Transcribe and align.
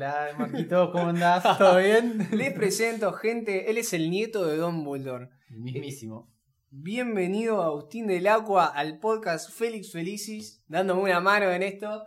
Hola, 0.00 0.30
Marquito, 0.38 0.90
¿cómo 0.92 1.08
andás? 1.08 1.42
¿Todo 1.58 1.76
bien? 1.76 2.26
Les 2.32 2.54
presento, 2.54 3.12
gente, 3.12 3.70
él 3.70 3.76
es 3.76 3.92
el 3.92 4.08
nieto 4.08 4.46
de 4.46 4.56
Don 4.56 4.82
Dumbledore. 4.82 5.28
El 5.50 5.58
mismísimo. 5.58 6.32
Bienvenido 6.70 7.62
Agustín 7.62 8.06
del 8.06 8.26
Agua 8.26 8.68
al 8.68 8.98
podcast 8.98 9.50
Félix 9.50 9.92
Felicis, 9.92 10.64
dándome 10.66 11.02
una 11.02 11.20
mano 11.20 11.50
en 11.50 11.62
esto. 11.62 12.06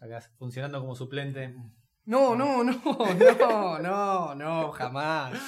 Acá 0.00 0.22
funcionando 0.38 0.80
como 0.80 0.94
suplente. 0.94 1.54
No, 2.06 2.34
no, 2.34 2.64
no, 2.64 2.80
no, 3.38 3.78
no, 3.78 4.34
no, 4.34 4.72
jamás. 4.72 5.38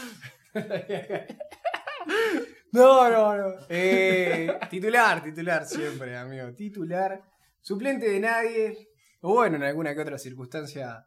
No, 2.73 3.11
no, 3.11 3.37
no. 3.39 3.55
Eh, 3.71 4.55
titular, 4.69 5.23
titular 5.23 5.65
siempre, 5.65 6.15
amigo. 6.15 6.53
Titular. 6.53 7.23
Suplente 7.62 8.07
de 8.07 8.21
nadie. 8.21 8.91
O 9.23 9.33
bueno, 9.33 9.57
en 9.57 9.62
alguna 9.62 9.95
que 9.95 10.03
otra 10.03 10.19
circunstancia. 10.19 11.07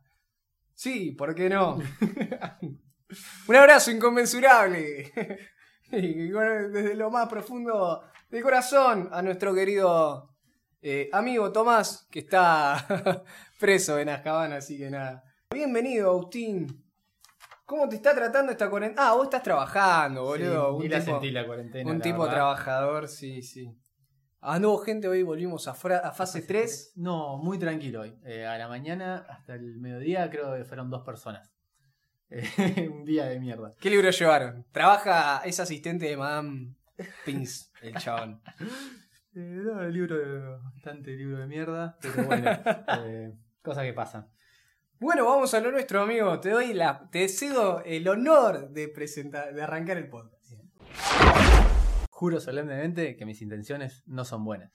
Sí, 0.73 1.11
¿por 1.11 1.33
qué 1.35 1.49
no? 1.49 1.77
Un 3.47 3.55
abrazo 3.55 3.91
inconmensurable. 3.91 5.11
Y 5.95 6.31
bueno, 6.31 6.69
desde 6.69 6.95
lo 6.95 7.11
más 7.11 7.29
profundo 7.29 8.01
del 8.31 8.41
corazón 8.41 9.09
a 9.11 9.21
nuestro 9.21 9.53
querido 9.53 10.33
eh, 10.81 11.07
amigo 11.13 11.51
Tomás, 11.51 12.07
que 12.09 12.19
está 12.19 13.23
preso 13.59 13.99
en 13.99 14.09
Azkaban, 14.09 14.53
así 14.53 14.75
que 14.79 14.89
nada. 14.89 15.23
Bienvenido, 15.51 16.09
Agustín. 16.09 16.83
¿Cómo 17.63 17.87
te 17.87 17.97
está 17.97 18.15
tratando 18.15 18.51
esta 18.51 18.71
cuarentena? 18.71 19.09
Ah, 19.09 19.13
vos 19.13 19.25
estás 19.25 19.43
trabajando, 19.43 20.23
boludo. 20.23 20.69
Sí, 20.69 20.75
un 20.77 20.81
ni 20.81 20.87
la 20.89 20.99
tipo, 20.99 21.11
sentí 21.11 21.29
la 21.31 21.45
cuarentena. 21.45 21.91
un 21.91 21.97
la 21.99 22.03
tipo 22.03 22.17
verdad. 22.23 22.33
trabajador, 22.33 23.07
sí, 23.07 23.43
sí. 23.43 23.69
Ah, 24.45 24.59
no, 24.59 24.77
gente, 24.77 25.07
hoy 25.07 25.23
volvimos 25.23 25.69
a, 25.69 25.71
a 25.71 26.11
fase 26.11 26.41
3. 26.41 26.93
No, 26.97 27.37
muy 27.37 27.57
tranquilo 27.57 28.01
hoy. 28.01 28.13
Eh, 28.25 28.45
a 28.45 28.57
la 28.57 28.67
mañana 28.67 29.25
hasta 29.29 29.55
el 29.55 29.77
mediodía 29.79 30.29
creo 30.29 30.53
que 30.53 30.65
fueron 30.65 30.89
dos 30.89 31.03
personas. 31.03 31.49
Eh, 32.29 32.89
un 32.93 33.05
día 33.05 33.25
de 33.27 33.39
mierda. 33.39 33.73
¿Qué 33.79 33.89
libro 33.89 34.09
llevaron? 34.09 34.65
Trabaja, 34.73 35.41
es 35.45 35.61
asistente 35.61 36.07
de 36.07 36.17
Madame 36.17 36.75
Pins, 37.25 37.71
el 37.81 37.95
chabón. 37.95 38.41
Eh, 39.35 39.61
no, 39.63 39.81
el 39.81 39.91
libro, 39.91 40.61
bastante 40.61 41.09
libro 41.09 41.39
de 41.39 41.47
mierda, 41.47 41.97
pero 41.99 42.23
bueno, 42.27 42.49
cosas 43.63 43.83
que 43.83 43.91
pasan. 43.91 44.29
Bueno, 44.99 45.25
vamos 45.25 45.51
a 45.55 45.59
lo 45.59 45.71
nuestro, 45.71 46.03
amigo. 46.03 46.39
Te 46.39 46.51
doy 46.51 46.71
la, 46.75 47.09
te 47.09 47.27
cedo 47.27 47.81
el 47.83 48.07
honor 48.07 48.69
de 48.69 48.89
presentar, 48.89 49.51
de 49.51 49.63
arrancar 49.63 49.97
el 49.97 50.07
podcast. 50.07 50.53
Juro 52.13 52.39
solemnemente 52.39 53.15
que 53.17 53.25
mis 53.25 53.41
intenciones 53.41 54.03
no 54.05 54.23
son 54.23 54.45
buenas. 54.45 54.71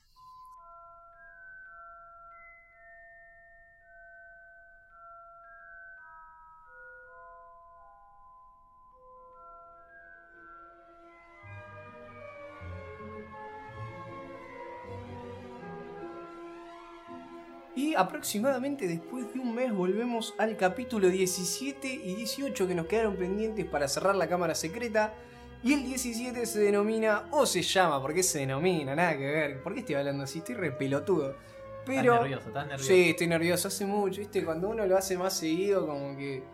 Y 17.76 17.94
aproximadamente 17.94 18.88
después 18.88 19.32
de 19.32 19.38
un 19.38 19.54
mes 19.54 19.72
volvemos 19.72 20.34
al 20.38 20.56
capítulo 20.56 21.08
17 21.08 21.86
y 21.88 22.16
18 22.16 22.66
que 22.66 22.74
nos 22.74 22.86
quedaron 22.86 23.14
pendientes 23.14 23.64
para 23.64 23.86
cerrar 23.86 24.16
la 24.16 24.28
cámara 24.28 24.56
secreta. 24.56 25.14
Y 25.62 25.72
el 25.72 25.84
17 25.84 26.46
se 26.46 26.60
denomina, 26.60 27.24
o 27.32 27.44
se 27.44 27.62
llama, 27.62 28.00
porque 28.00 28.22
se 28.22 28.40
denomina, 28.40 28.94
nada 28.94 29.16
que 29.16 29.26
ver. 29.26 29.62
¿Por 29.62 29.74
qué 29.74 29.80
estoy 29.80 29.96
hablando 29.96 30.24
así? 30.24 30.38
Estoy 30.38 30.54
re 30.54 30.70
pelotudo. 30.72 31.36
Pero. 31.84 32.12
Estás 32.14 32.20
nervioso, 32.22 32.48
estás 32.48 32.66
nervioso. 32.66 32.84
Sí, 32.92 33.10
estoy 33.10 33.26
nervioso, 33.26 33.68
hace 33.68 33.86
mucho, 33.86 34.20
¿viste? 34.20 34.44
Cuando 34.44 34.68
uno 34.68 34.86
lo 34.86 34.96
hace 34.96 35.16
más 35.18 35.36
seguido, 35.36 35.86
como 35.86 36.16
que 36.16 36.44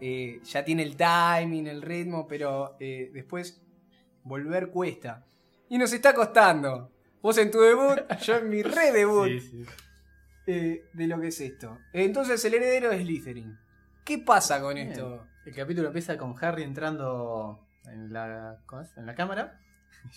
eh, 0.00 0.40
ya 0.44 0.64
tiene 0.64 0.82
el 0.82 0.96
timing, 0.96 1.66
el 1.68 1.80
ritmo, 1.82 2.26
pero 2.28 2.76
eh, 2.80 3.10
después 3.14 3.62
volver 4.24 4.68
cuesta. 4.70 5.24
Y 5.68 5.78
nos 5.78 5.92
está 5.92 6.12
costando. 6.14 6.90
Vos 7.22 7.38
en 7.38 7.50
tu 7.50 7.60
debut, 7.60 7.98
yo 8.22 8.36
en 8.36 8.48
mi 8.50 8.62
re-debut 8.62 9.28
Sí, 9.28 9.40
sí. 9.40 9.64
eh, 10.46 10.84
de 10.92 11.06
lo 11.06 11.20
que 11.20 11.28
es 11.28 11.40
esto. 11.40 11.78
Entonces 11.92 12.44
el 12.44 12.54
heredero 12.54 12.90
es 12.92 13.02
Slytherin. 13.02 13.58
¿Qué 14.04 14.18
pasa 14.18 14.60
con 14.60 14.74
Bien. 14.74 14.88
esto? 14.88 15.26
El 15.46 15.54
capítulo 15.54 15.88
empieza 15.88 16.16
con 16.18 16.34
Harry 16.42 16.62
entrando 16.64 17.66
en 17.86 18.12
la, 18.12 18.58
¿cómo 18.66 18.82
es? 18.82 18.96
En 18.96 19.06
la 19.06 19.14
cámara. 19.14 19.58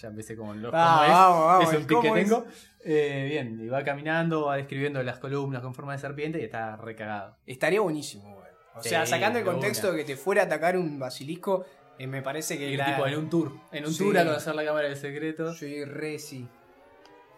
Ya 0.01 0.07
empecé 0.07 0.37
como 0.37 0.53
los 0.53 0.71
Ah, 0.73 1.05
vamos, 1.09 1.45
vamos, 1.45 1.73
es 1.73 1.79
un 1.81 1.87
tic 1.87 2.01
que 2.01 2.07
¿cómo 2.07 2.15
es? 2.15 2.23
tengo. 2.29 2.45
Eh, 2.85 3.27
bien, 3.29 3.59
y 3.59 3.67
va 3.67 3.83
caminando, 3.83 4.45
va 4.45 4.55
describiendo 4.55 5.03
las 5.03 5.19
columnas 5.19 5.61
con 5.61 5.73
forma 5.73 5.91
de 5.91 5.99
serpiente 5.99 6.39
y 6.39 6.43
está 6.45 6.77
recagado. 6.77 7.35
Estaría 7.45 7.81
buenísimo, 7.81 8.33
güey. 8.33 8.47
O 8.75 8.81
Sí, 8.81 8.89
sea, 8.89 9.05
sacando 9.05 9.39
el 9.39 9.45
contexto 9.45 9.91
de 9.91 9.97
que 9.97 10.03
te 10.05 10.15
fuera 10.15 10.43
a 10.43 10.45
atacar 10.45 10.77
un 10.77 10.97
basilisco, 10.99 11.65
eh, 11.99 12.07
me 12.07 12.21
parece 12.21 12.57
que 12.57 12.69
Ir 12.71 12.79
la- 12.79 12.85
tipo 12.95 13.05
en 13.07 13.17
un 13.17 13.29
tour. 13.29 13.51
En 13.73 13.85
un 13.85 13.91
Sí. 13.91 14.03
tour 14.05 14.17
a 14.17 14.23
conocer 14.23 14.55
la 14.55 14.63
cámara 14.63 14.87
del 14.87 14.95
secreto. 14.97 15.53
Soy 15.53 15.83
re 15.83 16.17
sí. 16.17 16.47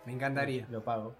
Me 0.05 0.13
encantaría. 0.13 0.67
Lo 0.69 0.83
pago. 0.83 1.15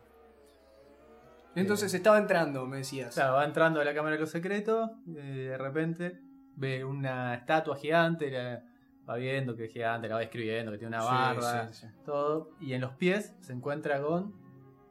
Entonces 1.55 1.93
estaba 1.93 2.17
entrando, 2.17 2.65
me 2.67 2.77
decías. 2.77 3.13
Claro, 3.15 3.33
va 3.35 3.45
entrando 3.45 3.79
a 3.81 3.85
la 3.85 3.93
cámara 3.95 4.15
de 4.15 4.21
los 4.21 4.29
secretos. 4.29 4.91
eh, 5.17 5.47
de 5.51 5.57
repente 5.57 6.19
ve 6.55 6.83
una 6.83 7.33
estatua 7.35 7.75
gigante. 7.77 8.29
la- 8.29 8.61
va 9.09 9.15
viendo 9.15 9.55
que 9.55 9.65
es 9.65 9.73
gigante, 9.73 10.07
la 10.07 10.15
va 10.15 10.21
describiendo, 10.21 10.71
que 10.71 10.77
tiene 10.77 10.95
una 10.95 11.05
barba. 11.05 11.71
sí, 11.71 11.81
sí. 11.81 11.87
Todo. 12.05 12.49
Y 12.59 12.73
en 12.73 12.81
los 12.81 12.91
pies 12.93 13.33
se 13.41 13.53
encuentra 13.53 14.01
con. 14.01 14.33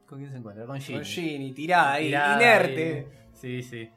¿Con 0.07 0.19
quién 0.19 0.31
se 0.31 0.37
encuentra? 0.37 0.65
Con 0.65 0.79
Ginny. 0.79 0.99
Con 0.99 1.05
Ginny, 1.05 1.51
tirada 1.53 1.93
ahí, 1.93 2.07
Tirada 2.07 2.35
inerte. 2.35 2.93
ahí. 2.93 3.27
Sí, 3.33 3.63
sí. 3.63 3.89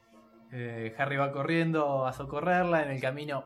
Eh, 0.51 0.95
Harry 0.97 1.17
va 1.17 1.31
corriendo 1.31 2.05
a 2.07 2.13
socorrerla. 2.13 2.83
En 2.83 2.89
el 2.89 2.99
camino, 2.99 3.45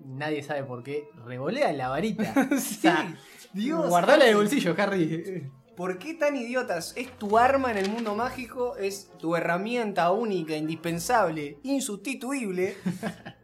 nadie 0.00 0.42
sabe 0.42 0.62
por 0.64 0.82
qué, 0.82 1.08
revolea 1.24 1.72
la 1.72 1.88
varita. 1.88 2.32
sí, 2.58 2.74
sea, 2.76 3.14
Dios. 3.52 3.88
Guardala 3.88 4.24
en 4.24 4.30
el 4.30 4.36
Harry. 4.36 4.44
bolsillo, 4.44 4.74
Harry. 4.78 5.50
¿Por 5.76 5.98
qué 5.98 6.14
tan 6.14 6.36
idiotas? 6.36 6.94
Es 6.96 7.10
tu 7.18 7.36
arma 7.36 7.72
en 7.72 7.78
el 7.78 7.90
mundo 7.90 8.14
mágico, 8.14 8.76
es 8.76 9.10
tu 9.18 9.34
herramienta 9.34 10.12
única, 10.12 10.56
indispensable, 10.56 11.58
insustituible. 11.62 12.76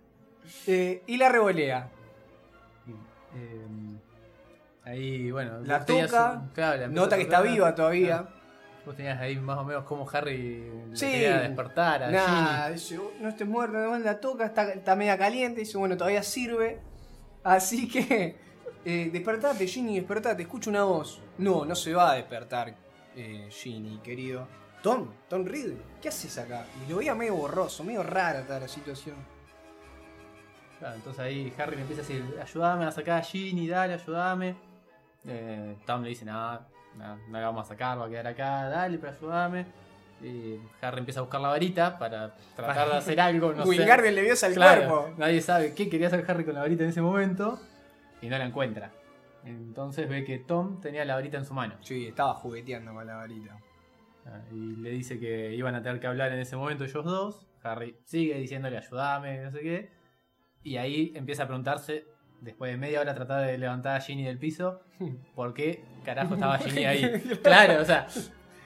Eh, 0.66 1.02
y 1.06 1.16
la 1.16 1.30
revolea. 1.30 1.90
Eh, 3.34 3.98
ahí, 4.84 5.30
bueno. 5.30 5.60
La 5.60 5.84
claro, 5.84 5.94
empieza 6.00 6.88
Nota 6.88 7.16
que 7.16 7.22
está 7.22 7.40
viva 7.42 7.74
todavía. 7.74 8.18
Claro. 8.18 8.40
Vos 8.86 8.96
tenías 8.96 9.20
ahí 9.20 9.36
más 9.36 9.58
o 9.58 9.64
menos 9.64 9.84
como 9.84 10.08
Harry 10.10 10.70
le 10.90 10.96
Sí. 10.96 11.06
quería 11.06 11.40
despertar 11.40 12.02
a 12.02 12.06
Ginny. 12.08 12.72
dice, 12.74 12.98
"Oh, 12.98 13.12
no 13.20 13.28
estés 13.28 13.46
muerto, 13.46 13.76
además 13.76 14.00
la 14.00 14.18
toca, 14.20 14.46
está, 14.46 14.72
está 14.72 14.96
media 14.96 15.18
caliente, 15.18 15.60
dice, 15.60 15.76
bueno, 15.76 15.96
todavía 15.98 16.22
sirve. 16.22 16.80
Así 17.44 17.88
que, 17.88 18.36
eh, 18.84 19.10
despertate, 19.12 19.66
Ginny, 19.66 19.96
despertate, 19.96 20.42
escucho 20.42 20.70
una 20.70 20.84
voz. 20.84 21.20
No, 21.36 21.64
no 21.66 21.74
se 21.74 21.92
va 21.92 22.12
a 22.12 22.14
despertar, 22.14 22.74
eh, 23.16 23.48
Ginny, 23.50 23.98
querido. 23.98 24.48
Tom, 24.82 25.08
Tom 25.28 25.44
Riddle, 25.44 25.76
¿qué 26.00 26.08
haces 26.08 26.38
acá? 26.38 26.64
Y 26.86 26.90
lo 26.90 26.96
veía 26.98 27.14
medio 27.14 27.34
borroso, 27.34 27.84
medio 27.84 28.02
rara 28.02 28.42
toda 28.46 28.60
la 28.60 28.68
situación. 28.68 29.16
Claro, 30.80 30.96
entonces 30.96 31.20
ahí 31.20 31.52
Harry 31.58 31.76
le 31.76 31.82
empieza 31.82 32.02
a 32.02 32.06
decir, 32.06 32.24
ayúdame 32.42 32.84
a 32.86 32.90
sacar 32.90 33.18
a 33.20 33.22
Ginny, 33.22 33.68
dale, 33.68 33.94
ayúdame. 33.94 34.56
Eh, 35.26 35.76
Tom 35.86 36.02
le 36.02 36.08
dice, 36.08 36.24
nada, 36.24 36.66
no, 36.96 37.16
no 37.16 37.38
la 37.38 37.46
vamos 37.46 37.66
a 37.66 37.68
sacar, 37.68 37.98
va 38.00 38.06
a 38.06 38.08
quedar 38.08 38.26
acá, 38.26 38.68
dale, 38.68 38.98
pero 38.98 39.12
ayúdame. 39.12 39.66
Y 40.22 40.58
Harry 40.82 40.98
empieza 40.98 41.20
a 41.20 41.22
buscar 41.22 41.40
la 41.40 41.48
varita 41.48 41.98
para 41.98 42.34
tratar 42.56 42.88
de 42.90 42.96
hacer 42.96 43.20
algo, 43.20 43.52
no 43.52 43.62
sé. 43.62 43.68
Wingardium 43.68 44.14
le 44.14 44.22
dio 44.22 44.34
al 44.42 44.52
Claro, 44.54 44.88
cuerpo. 44.88 45.14
Nadie 45.18 45.40
sabe 45.40 45.74
qué 45.74 45.88
quería 45.88 46.08
hacer 46.08 46.24
Harry 46.28 46.44
con 46.44 46.54
la 46.54 46.60
varita 46.60 46.82
en 46.84 46.90
ese 46.90 47.00
momento 47.02 47.58
y 48.20 48.28
no 48.28 48.36
la 48.38 48.44
encuentra. 48.44 48.90
Entonces 49.44 50.08
ve 50.08 50.24
que 50.24 50.38
Tom 50.38 50.80
tenía 50.80 51.04
la 51.06 51.14
varita 51.14 51.38
en 51.38 51.46
su 51.46 51.54
mano. 51.54 51.74
Sí, 51.80 52.06
estaba 52.08 52.34
jugueteando 52.34 52.92
con 52.92 53.06
la 53.06 53.16
varita. 53.16 53.56
Ah, 54.26 54.40
Y 54.52 54.76
le 54.76 54.90
dice 54.90 55.18
que 55.18 55.54
iban 55.54 55.74
a 55.74 55.82
tener 55.82 55.98
que 56.00 56.06
hablar 56.06 56.32
en 56.32 56.38
ese 56.40 56.56
momento 56.56 56.84
ellos 56.84 57.04
dos. 57.04 57.46
Harry 57.62 57.96
sigue 58.04 58.34
diciéndole 58.36 58.76
ayúdame, 58.78 59.40
no 59.42 59.50
sé 59.50 59.60
qué. 59.60 59.99
Y 60.62 60.76
ahí 60.76 61.12
empieza 61.14 61.44
a 61.44 61.46
preguntarse, 61.46 62.06
después 62.40 62.70
de 62.70 62.76
media 62.78 63.00
hora 63.00 63.14
tratar 63.14 63.46
de 63.46 63.56
levantar 63.58 63.96
a 63.96 64.00
Ginny 64.00 64.24
del 64.24 64.38
piso, 64.38 64.80
¿por 65.34 65.54
qué 65.54 65.84
carajo 66.04 66.34
estaba 66.34 66.58
Ginny 66.58 66.84
ahí? 66.84 67.20
claro, 67.42 67.80
o 67.82 67.84
sea, 67.84 68.06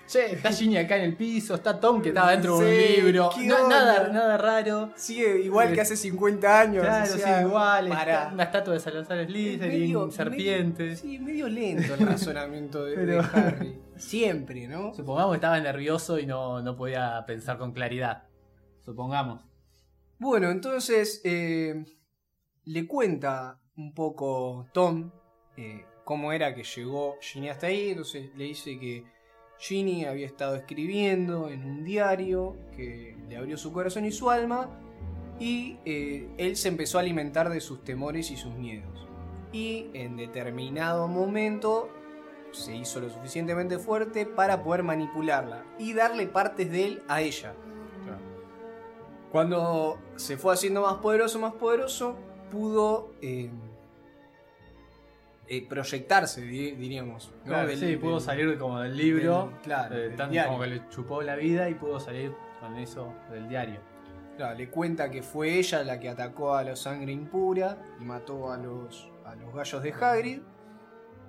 che, 0.06 0.32
está 0.34 0.52
Ginny 0.52 0.76
acá 0.76 0.96
en 0.96 1.04
el 1.04 1.16
piso, 1.16 1.54
está 1.54 1.78
Tom 1.80 2.02
que 2.02 2.08
estaba 2.10 2.32
dentro 2.32 2.58
de 2.58 2.64
un 3.00 3.04
libro. 3.06 3.30
nada, 3.68 4.08
nada 4.08 4.36
raro. 4.36 4.90
Sigue 4.96 5.40
igual 5.42 5.72
que 5.72 5.80
hace 5.80 5.96
50 5.96 6.60
años. 6.60 6.82
Claro, 6.84 7.04
o 7.04 7.14
sí, 7.16 7.20
sea, 7.20 7.42
igual. 7.42 7.88
para. 7.88 8.14
está 8.22 8.34
Una 8.34 8.42
estatua 8.44 8.74
de 8.74 8.80
Salazar 8.80 9.24
Slytherin, 9.26 9.80
Medio- 9.80 10.10
serpiente. 10.10 10.82
medio- 10.84 10.96
sí, 10.96 11.18
medio 11.20 11.48
lento 11.48 11.94
el 11.94 12.06
razonamiento 12.06 12.84
de, 12.84 12.94
Pero- 12.96 13.22
de 13.22 13.28
Harry. 13.32 13.78
Siempre, 13.96 14.66
¿no? 14.66 14.92
Supongamos 14.92 15.32
que 15.32 15.36
estaba 15.36 15.60
nervioso 15.60 16.18
y 16.18 16.26
no, 16.26 16.60
no 16.60 16.76
podía 16.76 17.24
pensar 17.26 17.56
con 17.58 17.72
claridad. 17.72 18.24
Supongamos. 18.80 19.44
Bueno, 20.24 20.50
entonces 20.50 21.20
eh, 21.22 21.84
le 22.64 22.86
cuenta 22.86 23.60
un 23.76 23.92
poco 23.92 24.66
Tom 24.72 25.10
eh, 25.54 25.84
cómo 26.02 26.32
era 26.32 26.54
que 26.54 26.62
llegó 26.62 27.16
Ginny 27.20 27.50
hasta 27.50 27.66
ahí. 27.66 27.90
Entonces 27.90 28.30
le 28.34 28.44
dice 28.44 28.78
que 28.78 29.04
Ginny 29.58 30.06
había 30.06 30.24
estado 30.24 30.56
escribiendo 30.56 31.50
en 31.50 31.62
un 31.66 31.84
diario 31.84 32.56
que 32.74 33.14
le 33.28 33.36
abrió 33.36 33.58
su 33.58 33.70
corazón 33.70 34.06
y 34.06 34.12
su 34.12 34.30
alma 34.30 34.70
y 35.38 35.76
eh, 35.84 36.26
él 36.38 36.56
se 36.56 36.68
empezó 36.68 36.96
a 36.96 37.02
alimentar 37.02 37.50
de 37.50 37.60
sus 37.60 37.84
temores 37.84 38.30
y 38.30 38.38
sus 38.38 38.54
miedos. 38.54 39.06
Y 39.52 39.90
en 39.92 40.16
determinado 40.16 41.06
momento 41.06 41.90
se 42.50 42.74
hizo 42.74 42.98
lo 42.98 43.10
suficientemente 43.10 43.78
fuerte 43.78 44.24
para 44.24 44.62
poder 44.62 44.84
manipularla 44.84 45.66
y 45.78 45.92
darle 45.92 46.26
partes 46.28 46.72
de 46.72 46.86
él 46.86 47.02
a 47.08 47.20
ella. 47.20 47.54
Cuando 49.34 49.98
se 50.14 50.36
fue 50.36 50.54
haciendo 50.54 50.82
más 50.82 50.94
poderoso, 50.98 51.40
más 51.40 51.54
poderoso, 51.54 52.16
pudo 52.52 53.14
eh, 53.20 53.50
eh, 55.48 55.66
proyectarse, 55.68 56.40
di- 56.42 56.70
diríamos. 56.76 57.32
¿no? 57.38 57.42
Claro, 57.46 57.66
Del- 57.66 57.78
sí, 57.80 57.96
pudo 57.96 58.20
salir 58.20 58.56
como 58.56 58.78
del 58.78 58.96
libro, 58.96 59.46
del- 59.50 59.60
claro, 59.62 59.96
eh, 59.96 60.10
tanto 60.16 60.36
como 60.46 60.60
que 60.60 60.66
le 60.68 60.88
chupó 60.88 61.20
la 61.22 61.34
vida 61.34 61.68
y 61.68 61.74
pudo 61.74 61.98
salir 61.98 62.32
con 62.60 62.76
eso 62.76 63.12
del 63.32 63.48
diario. 63.48 63.80
Claro, 64.36 64.56
le 64.56 64.70
cuenta 64.70 65.10
que 65.10 65.20
fue 65.24 65.58
ella 65.58 65.82
la 65.82 65.98
que 65.98 66.08
atacó 66.10 66.54
a 66.54 66.62
los 66.62 66.78
sangre 66.78 67.10
impura 67.10 67.76
y 68.00 68.04
mató 68.04 68.52
a 68.52 68.56
los, 68.56 69.10
a 69.24 69.34
los 69.34 69.52
gallos 69.52 69.82
de 69.82 69.92
Hagrid. 69.92 70.42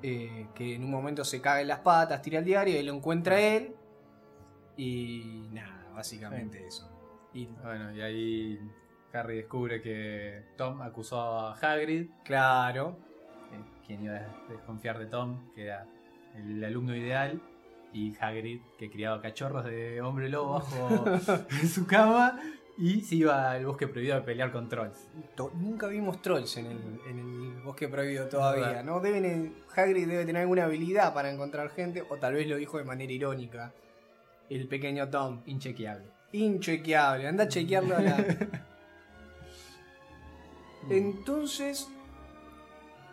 eh, 0.03 0.49
que 0.53 0.75
en 0.75 0.83
un 0.83 0.91
momento 0.91 1.25
se 1.25 1.41
caga 1.41 1.61
en 1.61 1.69
las 1.69 1.79
patas, 1.79 2.21
tira 2.21 2.37
el 2.37 2.45
diario 2.45 2.79
y 2.79 2.83
lo 2.83 2.93
encuentra 2.93 3.41
él. 3.41 3.75
Y 4.77 5.47
nada, 5.51 5.87
básicamente 5.95 6.67
eso. 6.67 6.87
Y 7.35 7.47
Bueno, 7.61 7.93
y 7.93 8.01
ahí 8.01 8.59
Harry 9.11 9.35
descubre 9.35 9.81
que 9.81 10.41
Tom 10.55 10.81
acusó 10.81 11.19
a 11.19 11.53
Hagrid, 11.53 12.09
claro, 12.23 12.97
eh, 13.51 13.61
quien 13.85 14.03
iba 14.03 14.15
a 14.15 14.49
desconfiar 14.49 14.97
de 14.97 15.07
Tom, 15.07 15.51
que 15.53 15.63
era 15.63 15.85
el 16.33 16.63
alumno 16.63 16.95
ideal, 16.95 17.41
y 17.91 18.15
Hagrid, 18.17 18.61
que 18.79 18.89
criaba 18.89 19.21
cachorros 19.21 19.65
de 19.65 20.01
hombre 20.01 20.29
lobo 20.29 20.53
bajo 20.53 21.05
en 21.61 21.67
su 21.67 21.85
cama, 21.85 22.39
y 22.77 23.01
se 23.01 23.15
iba 23.15 23.51
al 23.51 23.65
bosque 23.65 23.87
prohibido 23.87 24.15
a 24.15 24.23
pelear 24.23 24.53
con 24.53 24.69
trolls. 24.69 25.09
nunca 25.55 25.87
vimos 25.87 26.21
trolls 26.21 26.55
en 26.55 26.67
el, 26.67 26.99
en 27.09 27.19
el 27.19 27.61
bosque 27.63 27.89
prohibido 27.89 28.29
todavía. 28.29 28.81
¿no? 28.81 29.01
Deben, 29.01 29.55
Hagrid 29.75 30.07
debe 30.07 30.25
tener 30.25 30.43
alguna 30.43 30.63
habilidad 30.63 31.13
para 31.13 31.29
encontrar 31.29 31.69
gente, 31.71 32.01
o 32.09 32.15
tal 32.15 32.35
vez 32.35 32.47
lo 32.47 32.55
dijo 32.55 32.77
de 32.77 32.85
manera 32.85 33.11
irónica. 33.11 33.73
El 34.49 34.69
pequeño 34.69 35.09
Tom. 35.09 35.41
Inchequeable. 35.47 36.14
Inchequeable, 36.35 37.27
anda 37.27 37.45
a 37.45 37.47
chequearlo 37.47 37.95
a 37.95 38.01
la. 38.01 38.17
Entonces, 40.89 41.89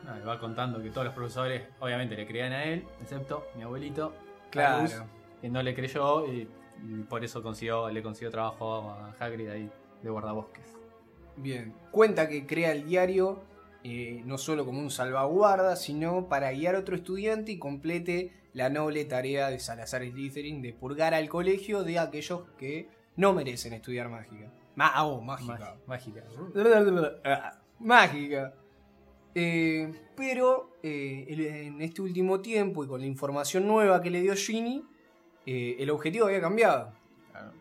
Ah, 0.06 0.18
va 0.26 0.38
contando 0.38 0.82
que 0.82 0.90
todos 0.90 1.04
los 1.04 1.14
profesores 1.14 1.62
obviamente 1.78 2.16
le 2.16 2.26
creían 2.26 2.52
a 2.52 2.64
él, 2.64 2.84
excepto 3.00 3.46
mi 3.56 3.62
abuelito, 3.62 4.12
claro. 4.50 5.06
Que 5.40 5.48
no 5.48 5.62
le 5.62 5.74
creyó 5.74 6.26
y, 6.26 6.48
y 6.82 7.02
por 7.08 7.24
eso 7.24 7.42
consiguió, 7.42 7.88
le 7.88 8.02
consiguió 8.02 8.30
trabajo 8.30 8.90
a 8.90 9.14
Hagrid 9.18 9.48
ahí 9.48 9.70
de 10.02 10.10
guardabosques. 10.10 10.64
Bien. 11.36 11.72
Cuenta 11.92 12.28
que 12.28 12.46
crea 12.46 12.72
el 12.72 12.84
diario 12.84 13.42
eh, 13.84 14.22
no 14.24 14.38
solo 14.38 14.64
como 14.64 14.80
un 14.80 14.90
salvaguarda, 14.90 15.76
sino 15.76 16.28
para 16.28 16.52
guiar 16.52 16.74
a 16.74 16.80
otro 16.80 16.96
estudiante 16.96 17.52
y 17.52 17.58
complete 17.58 18.32
la 18.54 18.70
noble 18.70 19.04
tarea 19.04 19.50
de 19.50 19.58
Salazar 19.60 20.02
Slytherin 20.02 20.62
de 20.62 20.72
purgar 20.72 21.14
al 21.14 21.28
colegio 21.28 21.84
de 21.84 21.98
aquellos 21.98 22.42
que 22.58 22.88
no 23.16 23.32
merecen 23.32 23.72
estudiar 23.74 24.08
mágica. 24.08 24.50
Ma 24.74 25.04
oh, 25.04 25.20
mágica. 25.20 25.76
Mágica. 25.86 26.24
Ah, 27.24 27.58
mágica. 27.78 28.54
Eh, 29.34 29.92
pero 30.14 30.76
eh, 30.82 31.24
en 31.28 31.80
este 31.80 32.02
último 32.02 32.40
tiempo 32.40 32.84
y 32.84 32.86
con 32.86 33.00
la 33.00 33.06
información 33.06 33.66
nueva 33.66 34.02
que 34.02 34.10
le 34.10 34.20
dio 34.20 34.34
Ginny, 34.34 34.84
eh, 35.46 35.76
el 35.78 35.90
objetivo 35.90 36.26
había 36.26 36.40
cambiado. 36.40 36.92
Claro. 37.30 37.52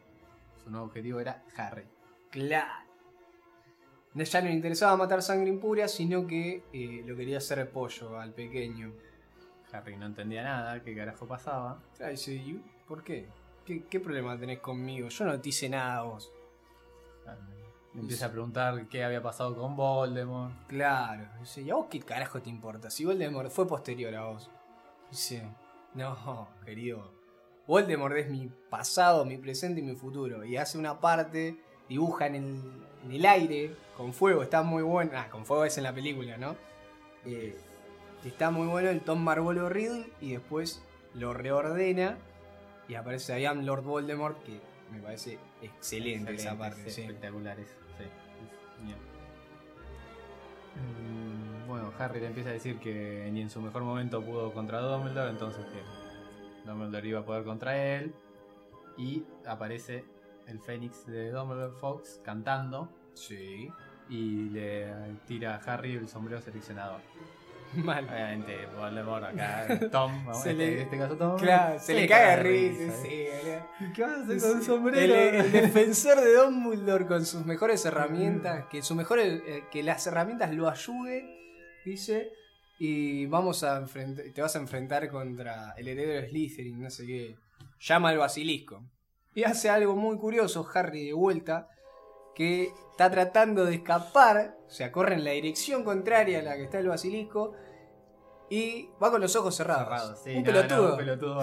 Su 0.64 0.70
nuevo 0.70 0.86
objetivo 0.88 1.20
era 1.20 1.44
Harry. 1.56 1.84
Claro. 2.30 2.86
Ya 4.14 4.42
no 4.42 4.48
le 4.50 4.54
interesaba 4.54 4.98
matar 4.98 5.22
sangre 5.22 5.50
impura, 5.50 5.88
sino 5.88 6.28
que 6.28 6.64
lo 7.06 7.16
quería 7.16 7.38
hacer 7.38 7.70
pollo 7.72 8.20
al 8.20 8.34
pequeño. 8.34 8.92
Harry 9.72 9.96
no 9.96 10.06
entendía 10.06 10.44
nada, 10.44 10.84
qué 10.84 10.94
carajo 10.94 11.26
pasaba. 11.26 11.82
Claro, 11.96 12.12
dice, 12.12 12.34
"¿Y 12.34 12.62
¿por 12.86 13.06
qué? 13.06 13.30
Qué? 13.66 13.84
qué 13.84 14.00
problema 14.00 14.38
tenés 14.38 14.60
conmigo? 14.60 15.10
Yo 15.10 15.26
no 15.26 15.40
te 15.40 15.50
hice 15.50 15.70
nada 15.70 15.98
a 15.98 16.04
vos. 16.04 16.32
Ah, 17.26 17.36
Le 17.94 18.02
empieza 18.02 18.28
a 18.28 18.32
preguntar 18.32 18.88
qué 18.88 19.04
había 19.04 19.22
pasado 19.22 19.56
con 19.56 19.76
Voldemort. 19.76 20.54
Claro. 20.68 21.28
Dice, 21.40 21.62
¿y 21.62 21.70
a 21.70 21.76
vos 21.76 21.88
qué 21.90 22.00
carajo 22.00 22.42
te 22.42 22.50
importa? 22.50 22.90
Si 22.90 23.06
Voldemort 23.06 23.52
fue 23.52 23.68
posterior 23.68 24.14
a 24.16 24.26
vos. 24.26 24.50
Dice, 25.10 25.44
no, 25.94 26.50
querido. 26.66 27.12
Voldemort 27.68 28.16
es 28.16 28.30
mi 28.30 28.50
pasado, 28.70 29.26
mi 29.26 29.38
presente 29.38 29.82
y 29.82 29.84
mi 29.84 29.96
futuro. 29.96 30.44
Y 30.44 30.58
hace 30.58 30.78
una 30.78 31.00
parte, 31.00 31.58
dibuja 31.88 32.28
en 32.28 32.36
el, 32.36 32.62
en 33.06 33.12
el 33.12 33.26
aire, 33.26 33.76
con 33.96 34.14
fuego, 34.14 34.44
está 34.44 34.64
muy 34.64 34.84
bueno. 34.84 35.12
Ah, 35.16 35.30
con 35.30 35.46
fuego 35.46 35.66
es 35.66 35.78
en 35.78 35.84
la 35.84 35.94
película, 35.94 36.38
¿no? 36.38 36.56
Eh, 37.26 37.56
está 38.26 38.50
muy 38.52 38.68
bueno 38.68 38.90
el 38.90 39.02
Tom 39.02 39.22
Marvolo 39.22 39.70
Riddle 39.70 40.10
y 40.20 40.32
después 40.32 40.84
lo 41.14 41.34
reordena 41.34 42.18
y 42.88 42.96
aparece 42.96 43.34
ahí 43.34 43.46
Lord 43.66 43.84
Voldemort 43.84 44.42
que 44.44 44.60
me 44.92 45.00
parece 45.00 45.40
excelente, 45.62 46.34
esa 46.36 46.58
parte. 46.58 46.90
sí. 46.90 47.02
Espectacular 47.02 47.60
eso, 47.60 47.76
sí. 47.98 48.04
es. 48.04 48.96
Mm, 50.76 51.68
Bueno, 51.68 51.94
Harry 52.00 52.20
le 52.20 52.28
empieza 52.28 52.50
a 52.50 52.54
decir 52.54 52.80
que 52.80 53.30
ni 53.32 53.42
en 53.42 53.50
su 53.50 53.62
mejor 53.62 53.84
momento 53.84 54.22
pudo 54.24 54.52
contra 54.54 54.80
Dumbledore, 54.82 55.30
entonces 55.30 55.66
que 55.66 56.70
Dumbledore 56.70 57.08
iba 57.08 57.20
a 57.22 57.26
poder 57.26 57.44
contra 57.46 57.78
él. 57.96 58.14
Y 58.98 59.24
aparece 59.46 60.04
el 60.48 60.60
Fénix 60.60 61.06
de 61.06 61.32
Dumbledore 61.32 61.74
Fox 61.80 62.20
cantando 62.24 62.90
Sí. 63.14 63.70
y 64.10 64.50
le 64.50 64.92
tira 65.28 65.56
a 65.56 65.58
Harry 65.74 65.96
el 65.96 66.10
sombrero 66.10 66.42
seleccionador. 66.42 67.00
Mal. 67.84 68.06
Obviamente, 68.06 68.66
Voldemort 68.76 69.24
acá, 69.26 69.80
Tom, 69.92 70.26
vamos, 70.26 70.44
Se 70.44 70.52
en 70.52 70.58
le- 70.58 70.82
este 70.82 70.98
caso 70.98 71.16
Tom. 71.18 71.38
Claro, 71.40 71.80
se 71.80 71.94
le 71.94 72.08
de 72.08 72.36
risa, 72.38 72.98
sí, 73.02 73.10
¿eh? 73.12 73.60
¿Qué 73.94 74.02
vas 74.02 74.12
a 74.12 74.22
hacer 74.24 74.40
con 74.40 74.52
un 74.52 74.58
el, 74.58 74.64
sombrero? 74.64 75.16
el 75.16 75.52
defensor 75.52 76.20
de 76.22 76.34
Dumbledore 76.36 77.06
con 77.08 77.26
sus 77.26 77.46
mejores 77.46 77.86
herramientas, 77.86 78.66
que 78.70 78.82
sus 78.82 78.96
mejores, 78.98 79.42
eh, 79.46 79.64
que 79.72 79.84
las 79.84 80.06
herramientas 80.08 80.52
lo 80.54 80.70
ayuden, 80.70 81.30
dice, 81.86 82.32
y 82.80 83.26
vamos 83.28 83.64
a 83.64 83.78
enfrentar, 83.78 84.26
te 84.34 84.42
vas 84.42 84.56
a 84.56 84.60
enfrentar 84.60 85.08
contra 85.10 85.74
el 85.78 85.88
heredero 85.88 86.22
de 86.22 86.30
Slytherin, 86.30 86.82
no 86.82 86.90
sé 86.90 87.06
qué, 87.06 87.36
llama 87.80 88.10
al 88.10 88.18
basilisco. 88.18 88.84
Y 89.34 89.44
hace 89.44 89.70
algo 89.70 89.96
muy 89.96 90.18
curioso, 90.18 90.68
Harry 90.74 91.06
de 91.06 91.14
vuelta, 91.14 91.70
que 92.36 92.74
está 92.92 93.10
tratando 93.10 93.66
de 93.66 93.76
escapar, 93.76 94.58
o 94.68 94.72
sea, 94.72 94.92
corre 94.92 95.16
en 95.16 95.24
la 95.24 95.32
dirección 95.32 95.84
contraria 95.84 96.40
a 96.40 96.44
la 96.44 96.56
que 96.56 96.64
está 96.64 96.80
el 96.80 96.88
basilisco, 96.88 97.54
y 98.50 98.90
va 99.02 99.10
con 99.10 99.22
los 99.22 99.34
ojos 99.38 99.56
cerrados. 99.56 100.20
Sí, 100.26 100.36
un 100.36 100.44
no, 100.44 100.52
no, 100.52 100.58
pelotudo. 100.58 100.92
un 100.92 100.98
pelotudo. 100.98 101.40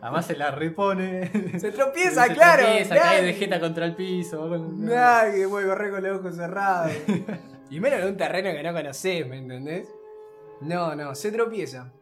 Además 0.00 0.24
se 0.26 0.34
la 0.34 0.50
repone. 0.50 1.30
Se 1.60 1.70
tropieza, 1.72 2.24
Se 2.24 2.32
claro. 2.32 2.62
tropieza, 2.62 2.96
cae 2.96 3.22
de 3.22 3.34
jeta 3.34 3.60
contra 3.60 3.84
el 3.84 3.94
piso. 3.94 4.48
Nadie 4.48 5.46
puede 5.46 5.66
correr 5.66 5.90
con 5.90 6.02
los 6.02 6.18
ojos 6.20 6.34
cerrados. 6.34 6.90
y 7.70 7.80
menos 7.80 8.00
en 8.00 8.06
un 8.06 8.16
terreno 8.16 8.50
que 8.50 8.62
no 8.62 8.72
conoces, 8.72 9.26
¿me 9.26 9.36
entendés? 9.36 9.86
No, 10.62 10.96
no, 10.96 11.14
se 11.14 11.30
tropieza. 11.32 11.92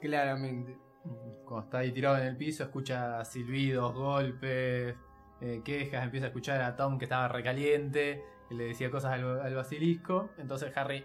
Claramente. 0.00 0.76
Cuando 1.44 1.66
está 1.66 1.78
ahí 1.78 1.92
tirado 1.92 2.18
en 2.18 2.26
el 2.26 2.36
piso, 2.36 2.64
escucha 2.64 3.24
silbidos, 3.24 3.94
golpes, 3.94 4.96
eh, 5.40 5.62
quejas. 5.64 6.04
Empieza 6.04 6.26
a 6.26 6.28
escuchar 6.28 6.60
a 6.62 6.76
Tom 6.76 6.98
que 6.98 7.04
estaba 7.04 7.28
recaliente. 7.28 8.24
Que 8.48 8.54
le 8.54 8.64
decía 8.64 8.90
cosas 8.90 9.12
al, 9.12 9.40
al 9.40 9.54
basilisco. 9.54 10.30
Entonces 10.38 10.76
Harry. 10.76 11.04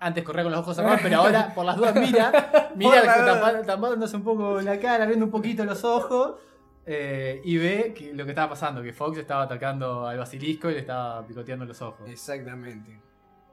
Antes 0.00 0.24
corría 0.24 0.42
con 0.42 0.50
los 0.50 0.62
ojos 0.62 0.74
cerrados, 0.74 1.00
pero 1.00 1.18
ahora 1.18 1.54
por 1.54 1.64
las 1.64 1.76
dudas 1.76 1.94
mira, 1.94 2.72
mira 2.74 3.62
tapándose 3.64 4.16
un 4.16 4.24
poco 4.24 4.60
la 4.60 4.80
cara, 4.80 5.06
viendo 5.06 5.24
un 5.24 5.30
poquito 5.30 5.64
los 5.64 5.84
ojos, 5.84 6.40
eh, 6.84 7.40
y 7.44 7.56
ve 7.56 7.94
que 7.96 8.12
lo 8.12 8.24
que 8.24 8.30
estaba 8.32 8.50
pasando, 8.50 8.82
que 8.82 8.92
Fox 8.92 9.18
estaba 9.18 9.44
atacando 9.44 10.06
al 10.06 10.18
basilisco 10.18 10.68
y 10.70 10.74
le 10.74 10.80
estaba 10.80 11.24
picoteando 11.24 11.64
los 11.64 11.80
ojos. 11.82 12.08
Exactamente. 12.08 13.00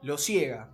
Lo 0.01 0.17
ciega. 0.17 0.69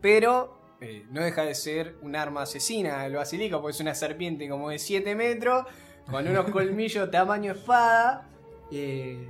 Pero 0.00 0.58
eh, 0.80 1.06
no 1.10 1.22
deja 1.22 1.42
de 1.42 1.54
ser 1.54 1.96
un 2.02 2.16
arma 2.16 2.42
asesina 2.42 3.06
el 3.06 3.14
basilisco, 3.14 3.60
porque 3.60 3.74
es 3.74 3.80
una 3.80 3.94
serpiente 3.94 4.48
como 4.48 4.70
de 4.70 4.78
7 4.78 5.14
metros, 5.14 5.64
con 6.10 6.26
unos 6.26 6.46
colmillos 6.50 7.10
tamaño 7.10 7.52
espada, 7.52 8.28
eh, 8.70 9.28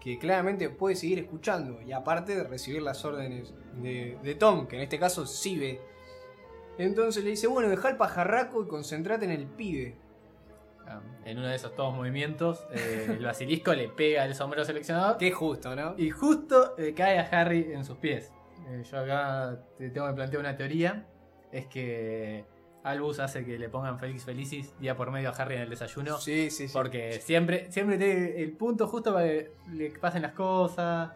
que 0.00 0.18
claramente 0.18 0.68
puede 0.70 0.96
seguir 0.96 1.18
escuchando. 1.20 1.80
Y 1.82 1.92
aparte 1.92 2.34
de 2.36 2.44
recibir 2.44 2.82
las 2.82 3.04
órdenes 3.04 3.54
de, 3.80 4.18
de 4.22 4.34
Tom, 4.34 4.66
que 4.66 4.76
en 4.76 4.82
este 4.82 4.98
caso 4.98 5.26
sí 5.26 5.58
ve. 5.58 5.80
Entonces 6.78 7.22
le 7.22 7.30
dice, 7.30 7.46
bueno, 7.46 7.68
deja 7.68 7.90
el 7.90 7.96
pajarraco 7.96 8.62
y 8.62 8.66
concentrate 8.66 9.24
en 9.24 9.30
el 9.30 9.46
pibe. 9.46 9.96
Ah, 10.86 11.00
En 11.24 11.38
uno 11.38 11.46
de 11.46 11.54
esos 11.54 11.74
todos 11.76 11.94
movimientos, 11.94 12.66
eh, 12.72 13.06
el 13.10 13.24
basilisco 13.24 13.72
le 13.74 13.88
pega 13.88 14.24
el 14.24 14.34
sombrero 14.34 14.64
seleccionador 14.64 15.18
Qué 15.18 15.30
justo, 15.30 15.76
¿no? 15.76 15.94
y 15.96 16.10
justo 16.10 16.76
eh, 16.78 16.94
cae 16.94 17.18
a 17.18 17.22
Harry 17.22 17.72
en 17.72 17.84
sus 17.84 17.98
pies. 17.98 18.32
Eh, 18.68 18.82
yo 18.90 18.98
acá 18.98 19.60
te 19.78 19.90
tengo 19.90 20.08
que 20.08 20.14
plantear 20.14 20.40
una 20.40 20.56
teoría: 20.56 21.06
es 21.52 21.66
que 21.66 22.44
Albus 22.84 23.18
hace 23.20 23.44
que 23.44 23.58
le 23.58 23.68
pongan 23.68 23.98
Félix 23.98 24.24
Felicis 24.24 24.72
día 24.80 24.96
por 24.96 25.10
medio 25.10 25.28
a 25.30 25.32
Harry 25.32 25.54
en 25.54 25.62
el 25.62 25.70
desayuno. 25.70 26.18
Sí, 26.18 26.50
sí, 26.50 26.66
sí. 26.68 26.72
Porque 26.72 27.20
siempre, 27.20 27.70
siempre 27.70 27.96
tiene 27.98 28.42
el 28.42 28.52
punto 28.52 28.88
justo 28.88 29.12
para 29.12 29.26
que 29.26 29.50
le 29.72 29.90
pasen 29.90 30.22
las 30.22 30.32
cosas. 30.32 31.10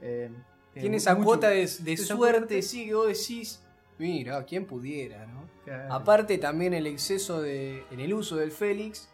Eh, 0.00 0.30
Tiene 0.72 0.96
esa 0.96 1.14
mucho- 1.14 1.24
cuota 1.26 1.48
de, 1.50 1.68
de 1.80 1.96
suerte, 1.96 2.62
sí, 2.62 2.86
que 2.86 2.94
vos 2.94 3.06
decís, 3.08 3.62
mira, 3.98 4.42
quién 4.44 4.64
pudiera, 4.64 5.26
¿no? 5.26 5.44
Claro. 5.64 5.92
Aparte 5.92 6.38
también 6.38 6.72
el 6.72 6.86
exceso 6.86 7.42
de, 7.42 7.84
en 7.90 8.00
el 8.00 8.14
uso 8.14 8.36
del 8.36 8.50
Félix 8.50 9.10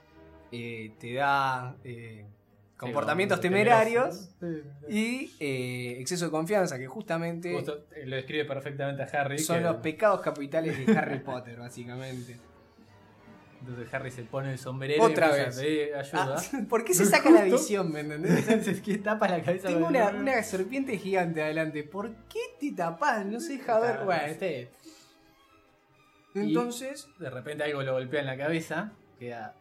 eh, 0.53 0.93
te 1.01 1.15
da 1.15 1.77
eh, 1.83 2.25
comportamientos 2.76 3.40
temerarios 3.40 4.30
y 4.88 5.35
eh, 5.40 5.97
exceso 6.00 6.26
de 6.26 6.30
confianza, 6.30 6.78
que 6.78 6.87
justamente 6.87 7.52
Justo, 7.54 7.87
eh, 7.95 8.04
lo 8.06 8.16
describe 8.16 8.45
perfectamente 8.45 9.02
a 9.02 9.06
Harry. 9.21 9.38
son 9.38 9.56
que- 9.59 9.62
los 9.64 9.76
pecados 9.76 10.21
capitales 10.21 10.87
de 10.87 10.97
Harry 10.99 11.21
Potter, 11.21 11.59
básicamente. 11.59 12.38
Entonces 13.61 13.92
Harry 13.95 14.11
se 14.11 14.23
pone 14.23 14.52
el 14.52 14.59
sombrero 14.59 15.02
Otra 15.02 15.28
y 15.28 15.40
vez. 15.45 15.56
pedir 15.59 15.95
ayuda. 15.95 16.37
Ah, 16.38 16.59
¿Por 16.68 16.85
qué 16.85 16.95
se 16.95 17.04
saca 17.06 17.30
la 17.30 17.42
visión, 17.45 17.90
me 17.90 18.00
entendés? 18.00 18.38
Entonces, 18.49 18.80
¿qué 18.80 18.99
tapa 18.99 19.26
la 19.28 19.42
cabeza? 19.42 19.68
Tengo 19.68 19.88
una, 19.88 20.11
una 20.11 20.42
serpiente 20.42 20.99
gigante 20.99 21.42
adelante. 21.42 21.83
¿Por 21.83 22.14
qué 22.28 22.40
te 22.61 22.73
tapás? 22.73 23.25
No 23.26 23.40
se 23.40 23.54
deja 23.54 23.80
ver. 23.80 24.04
Bueno, 24.04 24.23
este. 24.26 24.71
Y- 26.35 26.40
Entonces, 26.40 27.09
De 27.18 27.30
repente 27.30 27.64
algo 27.64 27.83
lo 27.83 27.95
golpea 27.95 28.21
en 28.21 28.26
la 28.26 28.37
cabeza. 28.37 28.92
Queda 29.18 29.54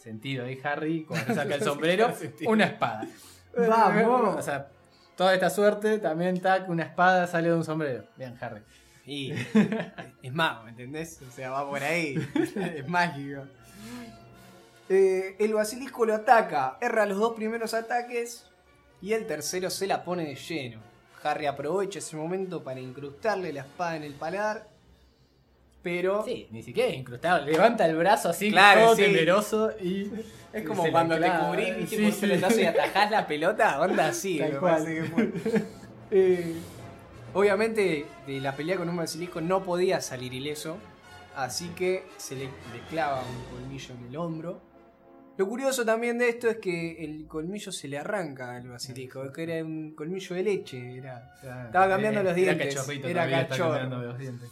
sentido 0.00 0.46
ahí 0.46 0.58
Harry. 0.64 1.04
Cuando 1.04 1.34
saca 1.34 1.54
el 1.54 1.62
sombrero, 1.62 2.12
una 2.46 2.64
espada. 2.64 3.06
Vamos. 3.56 4.36
O 4.36 4.42
sea, 4.42 4.68
toda 5.16 5.34
esta 5.34 5.50
suerte, 5.50 5.98
también 5.98 6.40
tac, 6.40 6.68
una 6.68 6.84
espada 6.84 7.26
sale 7.26 7.48
de 7.50 7.54
un 7.54 7.64
sombrero. 7.64 8.04
Bien, 8.16 8.36
Harry. 8.40 8.62
y, 9.04 9.32
es 10.22 10.32
mago, 10.32 10.64
¿me 10.64 10.70
entendés? 10.70 11.20
O 11.22 11.30
sea, 11.30 11.50
va 11.50 11.68
por 11.68 11.82
ahí. 11.82 12.16
es 12.76 12.88
mágico. 12.88 13.42
Eh, 14.88 15.36
el 15.38 15.54
basilisco 15.54 16.04
lo 16.04 16.14
ataca, 16.14 16.76
erra 16.80 17.06
los 17.06 17.18
dos 17.18 17.34
primeros 17.34 17.74
ataques 17.74 18.50
y 19.00 19.12
el 19.12 19.26
tercero 19.26 19.70
se 19.70 19.86
la 19.86 20.04
pone 20.04 20.24
de 20.24 20.34
lleno. 20.34 20.80
Harry 21.22 21.46
aprovecha 21.46 21.98
ese 21.98 22.16
momento 22.16 22.64
para 22.64 22.80
incrustarle 22.80 23.52
la 23.52 23.60
espada 23.60 23.96
en 23.96 24.04
el 24.04 24.14
paladar, 24.14 24.66
pero 25.82 26.24
Sí, 26.24 26.46
ni 26.50 26.62
siquiera 26.62 26.92
incrustado. 26.92 27.44
Levanta 27.44 27.86
el 27.86 27.96
brazo 27.96 28.28
así, 28.30 28.50
Claro, 28.50 28.82
todo 28.86 28.96
sí. 28.96 29.02
temeroso 29.02 29.70
y. 29.80 30.10
Es 30.52 30.64
como 30.66 30.90
cuando 30.90 31.18
te 31.18 31.30
cubrís, 31.30 31.76
viste, 31.76 31.96
Sí, 31.96 32.02
por 32.02 32.12
sí. 32.12 32.20
pelotazo 32.20 32.60
y 32.60 32.64
atajás 32.64 33.10
la 33.10 33.26
pelota, 33.26 33.80
onda 33.80 34.08
así, 34.08 34.38
Tal 34.38 34.58
cual. 34.58 34.84
que 34.84 35.02
fue. 35.04 35.32
Eh, 36.12 36.54
obviamente, 37.34 38.04
de 38.26 38.40
la 38.40 38.56
pelea 38.56 38.76
con 38.76 38.88
un 38.88 38.96
basilisco 38.96 39.40
no 39.40 39.62
podía 39.62 40.00
salir 40.00 40.34
ileso, 40.34 40.76
así 41.36 41.68
que 41.68 42.02
se 42.16 42.34
le, 42.34 42.44
le 42.46 42.80
clava 42.90 43.22
un 43.22 43.44
colmillo 43.58 43.94
en 43.94 44.06
el 44.08 44.16
hombro. 44.16 44.60
Lo 45.36 45.48
curioso 45.48 45.84
también 45.86 46.18
de 46.18 46.28
esto 46.28 46.48
es 46.50 46.56
que 46.58 47.02
el 47.04 47.26
colmillo 47.28 47.70
se 47.72 47.86
le 47.88 47.96
arranca 47.98 48.56
al 48.56 48.68
basilisco, 48.68 49.22
es 49.24 49.30
que 49.30 49.42
era 49.44 49.64
un 49.64 49.94
colmillo 49.94 50.34
de 50.34 50.42
leche, 50.42 50.96
era. 50.98 51.32
Estaba 51.66 51.88
cambiando 51.88 52.22
los 52.24 52.34
dientes, 52.34 52.66
Era 52.66 52.74
cachorrito, 52.74 53.08
era 53.08 53.30
cachorro. 53.48 53.70
cambiando 53.70 53.98
los 54.02 54.18
dientes. 54.18 54.50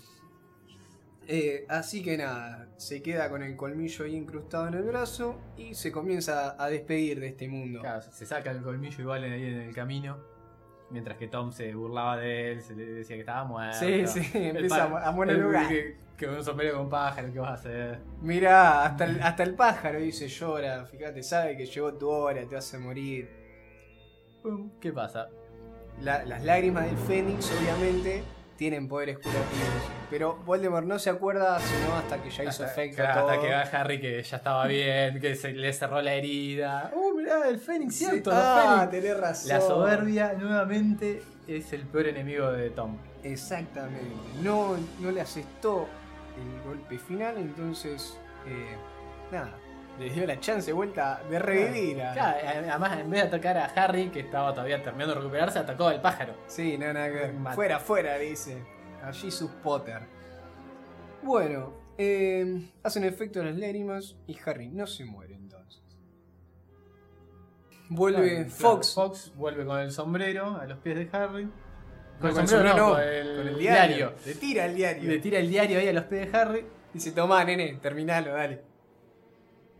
Eh, 1.30 1.66
así 1.68 2.02
que 2.02 2.16
nada, 2.16 2.68
se 2.78 3.02
queda 3.02 3.28
con 3.28 3.42
el 3.42 3.54
colmillo 3.54 4.06
ahí 4.06 4.16
incrustado 4.16 4.66
en 4.68 4.74
el 4.74 4.82
brazo 4.82 5.38
y 5.58 5.74
se 5.74 5.92
comienza 5.92 6.56
a 6.58 6.70
despedir 6.70 7.20
de 7.20 7.28
este 7.28 7.46
mundo. 7.48 7.80
Claro, 7.80 8.00
se 8.00 8.24
saca 8.24 8.50
el 8.50 8.62
colmillo 8.62 8.98
igual 9.02 9.24
ahí 9.24 9.44
en 9.44 9.60
el 9.60 9.74
camino. 9.74 10.16
Mientras 10.90 11.18
que 11.18 11.28
Tom 11.28 11.52
se 11.52 11.74
burlaba 11.74 12.16
de 12.16 12.52
él, 12.52 12.62
se 12.62 12.74
le 12.74 12.86
decía 12.86 13.16
que 13.16 13.20
estaba 13.20 13.44
muerto. 13.44 13.76
Sí, 13.78 14.06
sí, 14.06 14.30
El 14.38 14.56
empieza 14.56 14.84
a 14.84 15.12
monologar. 15.12 15.68
Que, 15.68 15.96
que 16.16 16.24
con 16.26 16.36
un 16.36 16.42
sombrero 16.42 16.78
con 16.78 16.88
pájaro, 16.88 17.30
¿qué 17.30 17.38
vas 17.40 17.50
a 17.50 17.54
hacer? 17.54 17.98
Mirá, 18.22 18.86
hasta 18.86 19.04
el, 19.04 19.20
hasta 19.22 19.42
el 19.42 19.54
pájaro 19.54 20.00
dice 20.00 20.28
llora, 20.28 20.86
fíjate, 20.86 21.22
sabe 21.22 21.58
que 21.58 21.66
llegó 21.66 21.92
tu 21.92 22.08
hora, 22.08 22.40
te 22.48 22.54
vas 22.54 22.72
a 22.72 22.78
morir. 22.78 23.28
¿Qué 24.80 24.92
pasa? 24.92 25.28
La- 26.00 26.24
las 26.24 26.42
lágrimas 26.42 26.86
del 26.86 26.96
Fénix, 26.96 27.52
obviamente, 27.60 28.22
tienen 28.58 28.88
poderes 28.88 29.16
curativos. 29.18 29.82
Pero 30.10 30.36
Voldemort 30.44 30.84
no 30.84 30.98
se 30.98 31.10
acuerda 31.10 31.58
sino 31.60 31.94
hasta 31.94 32.20
que 32.22 32.28
ya 32.28 32.42
hizo 32.42 32.50
Hasta- 32.64 32.66
efecto 32.72 32.96
claro, 32.96 33.20
todo. 33.22 33.30
hasta 33.30 33.42
que 33.42 33.50
va 33.52 33.60
Harry 33.80 34.00
que 34.00 34.22
ya 34.22 34.36
estaba 34.36 34.66
bien, 34.66 35.20
que 35.20 35.34
se 35.36 35.52
le 35.52 35.72
cerró 35.72 36.02
la 36.02 36.12
herida. 36.14 36.90
¡Uh, 36.94 37.14
mirá, 37.16 37.48
el 37.48 37.58
Fénix, 37.60 37.94
Sí, 37.94 38.04
cierto! 38.04 38.30
ah, 38.34 38.86
Fénix! 38.90 38.90
tenés 38.90 39.20
razón. 39.20 39.48
La 39.48 39.60
soberbia 39.60 40.32
nuevamente 40.34 41.22
es 41.46 41.72
el 41.72 41.82
peor 41.82 42.08
enemigo 42.08 42.50
de 42.50 42.70
Tom. 42.70 42.96
Exactamente. 43.22 44.02
No, 44.42 44.76
no 45.00 45.10
le 45.12 45.20
asestó 45.20 45.86
el 46.36 46.62
golpe 46.68 46.98
final, 46.98 47.36
entonces. 47.38 48.18
eh, 48.46 48.76
nada. 49.30 49.52
Le 49.98 50.10
dio 50.10 50.26
la 50.26 50.38
chance 50.38 50.66
de 50.66 50.72
vuelta 50.72 51.20
de 51.28 51.38
revivir. 51.38 52.00
a- 52.02 52.12
Claro, 52.12 52.38
además 52.70 52.98
en 53.00 53.10
vez 53.10 53.22
de 53.22 53.26
atacar 53.28 53.58
a 53.58 53.64
Harry, 53.66 54.10
que 54.10 54.20
estaba 54.20 54.52
todavía 54.52 54.82
terminando 54.82 55.14
de 55.14 55.20
recuperarse, 55.20 55.58
atacó 55.58 55.88
al 55.88 56.00
pájaro. 56.00 56.34
Sí, 56.46 56.78
no, 56.78 56.92
nada 56.92 57.08
que. 57.10 57.32
Fuera, 57.54 57.78
fuera, 57.80 58.16
dice. 58.18 58.62
Allí 59.02 59.30
sus 59.30 59.50
Potter. 59.50 60.02
Bueno, 61.22 61.72
eh, 61.98 62.70
hacen 62.82 63.02
efecto 63.04 63.42
las 63.42 63.56
lágrimas 63.56 64.16
y 64.26 64.38
Harry 64.46 64.68
no 64.68 64.86
se 64.86 65.04
muere 65.04 65.34
entonces. 65.34 65.82
Vuelve 67.90 68.28
Claro, 68.44 68.50
Fox. 68.50 68.94
Fox 68.94 69.32
vuelve 69.34 69.64
con 69.64 69.78
el 69.80 69.90
sombrero 69.90 70.56
a 70.60 70.66
los 70.66 70.78
pies 70.78 70.96
de 70.96 71.08
Harry. 71.16 71.44
Con 72.20 72.30
Con 72.32 72.40
el 72.42 72.48
sombrero, 72.48 72.68
sombrero 72.68 72.76
no, 72.76 72.88
no, 72.88 72.94
con 72.94 73.02
el, 73.02 73.36
con 73.36 73.48
el 73.48 73.58
diario. 73.58 73.96
diario. 73.96 74.12
Le 74.26 74.34
tira 74.34 74.64
el 74.66 74.74
diario. 74.74 75.10
Le 75.10 75.18
tira 75.18 75.38
el 75.38 75.48
diario 75.48 75.78
ahí 75.78 75.88
a 75.88 75.92
los 75.92 76.04
pies 76.04 76.30
de 76.30 76.38
Harry. 76.38 76.66
Dice, 76.92 77.12
tomá, 77.12 77.44
nene, 77.44 77.78
terminalo, 77.80 78.32
dale. 78.32 78.62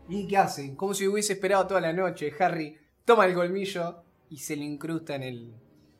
¿Y 0.09 0.27
qué 0.27 0.37
hacen? 0.37 0.75
Como 0.75 0.93
si 0.93 1.07
hubiese 1.07 1.33
esperado 1.33 1.67
toda 1.67 1.81
la 1.81 1.93
noche. 1.93 2.33
Harry 2.39 2.77
toma 3.05 3.25
el 3.25 3.33
colmillo 3.33 4.03
y 4.29 4.37
se 4.37 4.55
le 4.55 4.65
incrusta 4.65 5.15
en 5.15 5.23
el, 5.23 5.53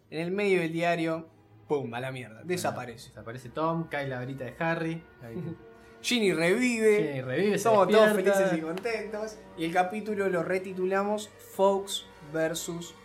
en 0.10 0.20
el 0.20 0.32
medio 0.32 0.60
del 0.62 0.72
diario. 0.74 1.28
¡Pum! 1.68 1.94
A 1.94 2.00
la 2.00 2.12
mierda. 2.12 2.42
Desaparece. 2.44 3.10
Desaparece 3.10 3.50
Tom, 3.50 3.88
cae 3.90 4.08
la 4.08 4.18
varita 4.20 4.46
de 4.46 4.56
Harry. 4.60 5.04
Ginny 6.02 6.32
revive. 6.34 7.14
Sí, 7.14 7.22
revive, 7.22 7.60
Somos 7.60 7.88
todos 7.90 8.14
felices 8.14 8.54
y 8.58 8.62
contentos. 8.62 9.38
Y 9.58 9.66
el 9.66 9.74
capítulo 9.74 10.30
lo 10.30 10.44
retitulamos 10.44 11.30
Fox 11.56 12.06
versus 12.34 12.96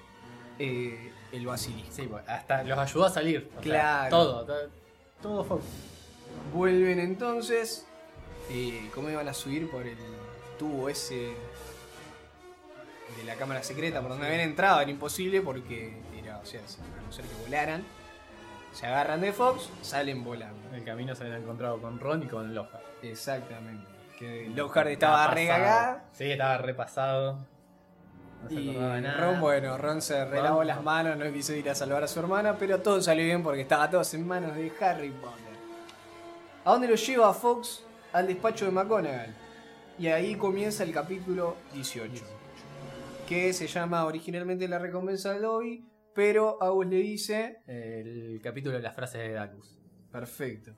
eh, 0.58 1.10
el 1.32 1.44
basilisco. 1.46 1.92
Sí, 1.92 2.02
pues, 2.08 2.22
hasta 2.28 2.62
los 2.62 2.78
ayudó 2.78 3.04
a 3.06 3.10
salir. 3.10 3.48
o 3.50 3.52
sea, 3.54 3.60
Claro. 3.62 4.10
todo, 4.10 4.46
todo, 4.46 4.70
todo 5.20 5.44
Fox. 5.44 5.64
Vuelven 6.54 7.00
entonces. 7.00 7.86
Eh, 8.50 8.88
¿Cómo 8.94 9.10
iban 9.10 9.26
a 9.28 9.34
subir 9.34 9.70
por 9.70 9.86
el 9.86 9.96
tubo 10.64 10.88
ese 10.88 11.34
de 13.16 13.24
la 13.24 13.34
cámara 13.34 13.62
secreta 13.62 14.00
por 14.00 14.10
donde 14.10 14.26
habían 14.26 14.40
entrado? 14.40 14.80
Era 14.80 14.90
imposible 14.90 15.42
porque 15.42 15.94
era, 16.18 16.38
o 16.38 16.46
sea, 16.46 16.60
a 16.60 17.02
no 17.06 17.12
ser 17.12 17.24
que 17.26 17.34
volaran. 17.42 17.84
Se 18.72 18.86
agarran 18.86 19.20
de 19.20 19.32
Fox, 19.32 19.68
salen 19.82 20.24
volando. 20.24 20.68
En 20.70 20.76
el 20.76 20.84
camino 20.84 21.14
se 21.14 21.24
habían 21.24 21.42
encontrado 21.42 21.80
con 21.80 22.00
Ron 22.00 22.22
y 22.24 22.26
con 22.26 22.54
Lockhart. 22.54 22.82
Exactamente. 23.02 23.86
Que 24.18 24.48
Lockhart 24.54 24.88
estaba 24.88 25.28
regagado. 25.28 26.00
Sí, 26.12 26.32
estaba 26.32 26.58
repasado. 26.58 27.38
No 28.42 28.48
se 28.48 28.54
Y 28.54 28.70
acordaba 28.70 28.94
de 28.96 29.00
nada. 29.02 29.16
Ron, 29.20 29.40
bueno, 29.40 29.78
Ron 29.78 30.02
se 30.02 30.24
relavó 30.24 30.58
Ron, 30.58 30.66
las 30.66 30.76
no. 30.78 30.82
manos, 30.82 31.16
no 31.18 31.32
quiso 31.32 31.52
ir 31.54 31.68
a 31.70 31.74
salvar 31.74 32.02
a 32.02 32.08
su 32.08 32.18
hermana, 32.20 32.56
pero 32.58 32.80
todo 32.80 33.00
salió 33.00 33.24
bien 33.24 33.42
porque 33.42 33.60
estaba 33.60 33.88
todos 33.90 34.12
en 34.14 34.26
manos 34.26 34.56
de 34.56 34.72
Harry 34.80 35.10
Potter. 35.10 35.44
¿A 36.64 36.70
dónde 36.72 36.88
lo 36.88 36.94
lleva 36.94 37.32
Fox? 37.34 37.84
Al 38.12 38.26
despacho 38.26 38.64
de 38.64 38.70
McGonagall. 38.72 39.34
Y 39.96 40.08
ahí 40.08 40.34
comienza 40.34 40.82
el 40.82 40.92
capítulo 40.92 41.56
18. 41.72 42.24
Que 43.28 43.52
se 43.52 43.68
llama 43.68 44.04
originalmente 44.04 44.66
La 44.66 44.80
recompensa 44.80 45.32
de 45.32 45.40
Dobby, 45.40 45.84
pero 46.14 46.60
Agus 46.60 46.86
le 46.86 46.96
dice 46.96 47.62
El 47.66 48.40
capítulo 48.42 48.76
de 48.76 48.82
las 48.82 48.94
frases 48.94 49.20
de 49.22 49.32
Dacus. 49.32 49.78
Perfecto. 50.10 50.72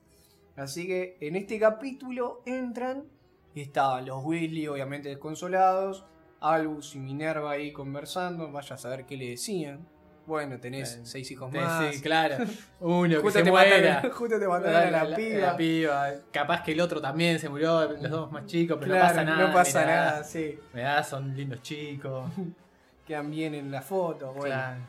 Así 0.54 0.86
que 0.86 1.16
en 1.20 1.36
este 1.36 1.58
capítulo 1.58 2.42
entran 2.44 3.08
y 3.54 3.62
estaban 3.62 4.04
los 4.04 4.22
Weasley 4.22 4.68
obviamente 4.68 5.08
desconsolados, 5.08 6.04
Albus 6.40 6.94
y 6.94 6.98
Minerva 6.98 7.52
ahí 7.52 7.72
conversando, 7.72 8.52
vaya 8.52 8.74
a 8.74 8.78
saber 8.78 9.06
qué 9.06 9.16
le 9.16 9.30
decían. 9.30 9.88
Bueno, 10.26 10.58
tenés 10.58 10.96
Eh, 10.96 11.00
seis 11.04 11.30
hijos 11.30 11.52
más. 11.52 11.94
Sí, 11.94 12.00
claro. 12.02 12.44
Uno 12.80 13.22
que 13.22 13.30
se 13.30 13.42
te, 13.44 13.50
muera. 13.50 13.94
mataron, 13.94 14.10
justo 14.16 14.38
te 14.40 14.48
mataron 14.48 14.94
a 14.94 15.04
la, 15.04 15.16
piba. 15.16 15.56
piba. 15.56 16.10
Capaz 16.32 16.62
que 16.62 16.72
el 16.72 16.80
otro 16.80 17.00
también 17.00 17.38
se 17.38 17.48
murió, 17.48 17.88
los 17.92 18.10
dos 18.10 18.32
más 18.32 18.44
chicos, 18.46 18.76
pero 18.80 18.92
Claro, 18.92 19.08
no 19.08 19.14
pasa 19.14 19.24
nada. 19.24 19.46
No 19.48 19.54
pasa 19.54 19.80
mirá. 19.80 19.94
nada, 19.96 20.24
sí. 20.24 20.58
Mirá, 20.74 21.04
son 21.04 21.34
lindos 21.36 21.62
chicos. 21.62 22.28
Quedan 23.06 23.30
bien 23.30 23.54
en 23.54 23.70
la 23.70 23.82
foto. 23.82 24.32
Bueno. 24.32 24.54
Claro. 24.54 24.80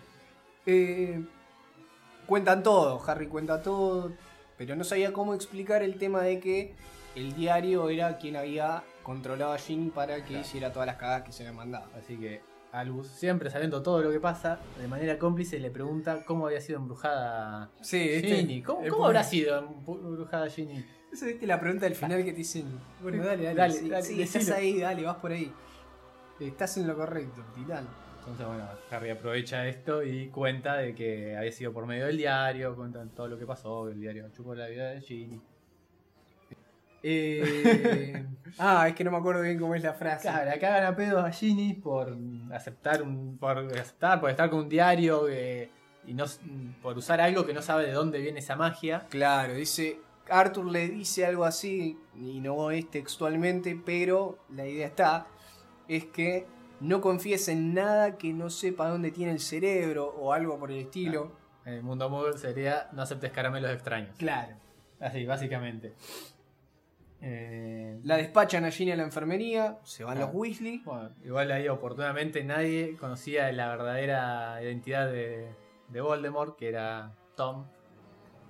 Eh, 0.66 1.24
cuentan 2.26 2.64
todo, 2.64 3.02
Harry 3.08 3.28
cuenta 3.28 3.62
todo, 3.62 4.12
pero 4.58 4.76
no 4.76 4.84
sabía 4.84 5.14
cómo 5.14 5.34
explicar 5.36 5.84
el 5.84 5.98
tema 5.98 6.22
de 6.24 6.40
que 6.40 6.74
el 7.16 7.34
diario 7.36 7.90
era 7.90 8.18
quien 8.18 8.36
había 8.36 8.84
controlado 9.04 9.54
a 9.54 9.58
Ginny 9.58 9.90
para 9.92 10.16
que 10.18 10.24
Claro. 10.30 10.42
hiciera 10.42 10.74
todas 10.74 10.88
las 10.88 10.98
cagadas 10.98 11.24
que 11.24 11.32
se 11.32 11.44
habían 11.44 11.56
mandado. 11.56 11.86
Así 11.98 12.18
que 12.18 12.42
Albus, 12.72 13.08
siempre 13.08 13.50
sabiendo 13.50 13.82
todo 13.82 14.02
lo 14.02 14.12
que 14.12 14.20
pasa, 14.20 14.60
de 14.80 14.88
manera 14.88 15.18
cómplice 15.18 15.60
le 15.60 15.72
pregunta 15.72 16.24
cómo 16.26 16.46
había 16.48 16.62
sido 16.62 16.80
embrujada 16.80 17.72
Sí, 17.82 17.98
este- 18.10 18.36
Ginny. 18.38 18.62
¿Cómo, 18.62 19.06
habrá 19.06 19.24
sido 19.24 19.58
embrujada 19.88 20.50
Ginny? 20.50 20.86
Eso 21.12 21.26
viste 21.26 21.48
la 21.48 21.60
pregunta 21.60 21.86
del 21.86 21.96
final 21.96 22.24
que 22.24 22.32
te 22.32 22.38
dicen, 22.40 22.66
bueno, 23.02 23.24
dale, 23.26 23.44
dale, 23.46 23.56
Dale, 23.56 23.74
sí, 23.74 23.90
dale, 23.90 24.04
sí, 24.04 24.18
decilo. 24.18 24.42
estás 24.42 24.58
ahí, 24.58 24.80
dale, 24.80 25.04
vas 25.04 25.16
por 25.18 25.32
ahí. 25.32 25.52
Estás 26.40 26.78
en 26.78 26.88
lo 26.88 26.96
correcto, 26.96 27.44
titán. 27.56 27.88
Entonces, 28.20 28.46
bueno, 28.46 28.68
Harry 28.92 29.10
aprovecha 29.10 29.66
esto 29.68 30.04
y 30.04 30.28
cuenta 30.28 30.76
de 30.76 30.94
que 30.94 31.36
había 31.38 31.52
sido 31.54 31.72
por 31.72 31.86
medio 31.86 32.06
del 32.08 32.18
diario, 32.18 32.76
cuentan 32.76 33.10
todo 33.16 33.30
lo 33.30 33.40
que 33.40 33.46
pasó, 33.46 33.88
el 33.88 34.00
diario 34.02 34.30
chupó 34.36 34.54
la 34.54 34.68
vida 34.68 34.92
de 34.92 35.02
Ginny. 35.02 35.42
Eh, 37.04 38.26
ah, 38.60 38.88
es 38.88 38.96
que 38.96 39.04
no 39.04 39.12
me 39.12 39.18
acuerdo 39.18 39.42
bien 39.42 39.60
cómo 39.60 39.76
es 39.76 39.84
la 39.84 39.94
frase. 39.94 40.24
Claro, 40.28 40.46
la 40.50 40.60
cagan 40.60 40.86
a 40.86 40.96
pedos 40.96 41.24
a 41.24 41.32
Ginny 41.32 41.74
por 41.74 42.16
aceptar 42.54 43.02
un, 43.02 43.38
por 43.38 43.58
aceptar, 43.58 44.20
por 44.20 44.30
estar 44.30 44.50
con 44.50 44.60
un 44.60 44.70
diario 44.70 45.26
que- 45.26 45.70
y 46.06 46.14
no 46.14 46.24
por 46.82 46.98
usar 46.98 47.20
algo 47.20 47.46
que 47.46 47.54
no 47.54 47.62
sabe 47.62 47.86
de 47.86 47.92
dónde 47.92 48.20
viene 48.20 48.40
esa 48.40 48.56
magia. 48.56 49.06
Claro, 49.10 49.54
dice. 49.54 50.00
Arthur 50.30 50.66
le 50.66 50.90
dice 50.90 51.26
algo 51.26 51.46
así, 51.46 51.98
y 52.16 52.40
no 52.42 52.72
es 52.72 52.90
textualmente, 52.92 53.80
pero 53.86 54.40
la 54.50 54.66
idea 54.68 54.88
está, 54.88 55.28
es 55.88 56.06
que 56.06 56.46
no 56.82 57.00
confíes 57.00 57.48
en 57.48 57.74
nada 57.74 58.18
que 58.18 58.34
no 58.34 58.50
sepa 58.50 58.90
dónde 58.90 59.12
tiene 59.12 59.32
el 59.32 59.40
cerebro 59.40 60.06
o 60.20 60.34
algo 60.34 60.60
por 60.60 60.70
el 60.72 60.80
estilo. 60.80 61.32
En 61.66 61.76
el 61.76 61.84
mundo 61.84 62.10
Muggle 62.10 62.38
sería 62.38 62.90
no 62.92 63.02
aceptes 63.04 63.32
caramelos 63.32 63.72
extraños. 63.72 64.16
Claro. 64.18 64.56
Así, 65.00 65.26
básicamente. 65.26 65.94
Eh, 67.22 68.00
La 68.04 68.18
despachan 68.18 68.64
a 68.66 68.72
Ginny 68.72 68.92
a 68.92 68.96
la 68.96 69.04
enfermería, 69.04 69.80
se 69.84 70.04
van 70.04 70.18
Ah. 70.18 70.22
los 70.22 70.30
Weasley. 70.34 70.80
Bueno, 70.86 71.10
igual 71.24 71.52
ahí 71.52 71.68
oportunamente 71.68 72.44
nadie 72.44 72.96
conocía 72.98 73.52
la 73.52 73.70
verdadera 73.70 74.62
identidad 74.62 75.08
de, 75.12 75.48
de 75.90 76.02
Voldemort, 76.02 76.56
que 76.58 76.70
era 76.70 77.12
Tom. 77.36 77.66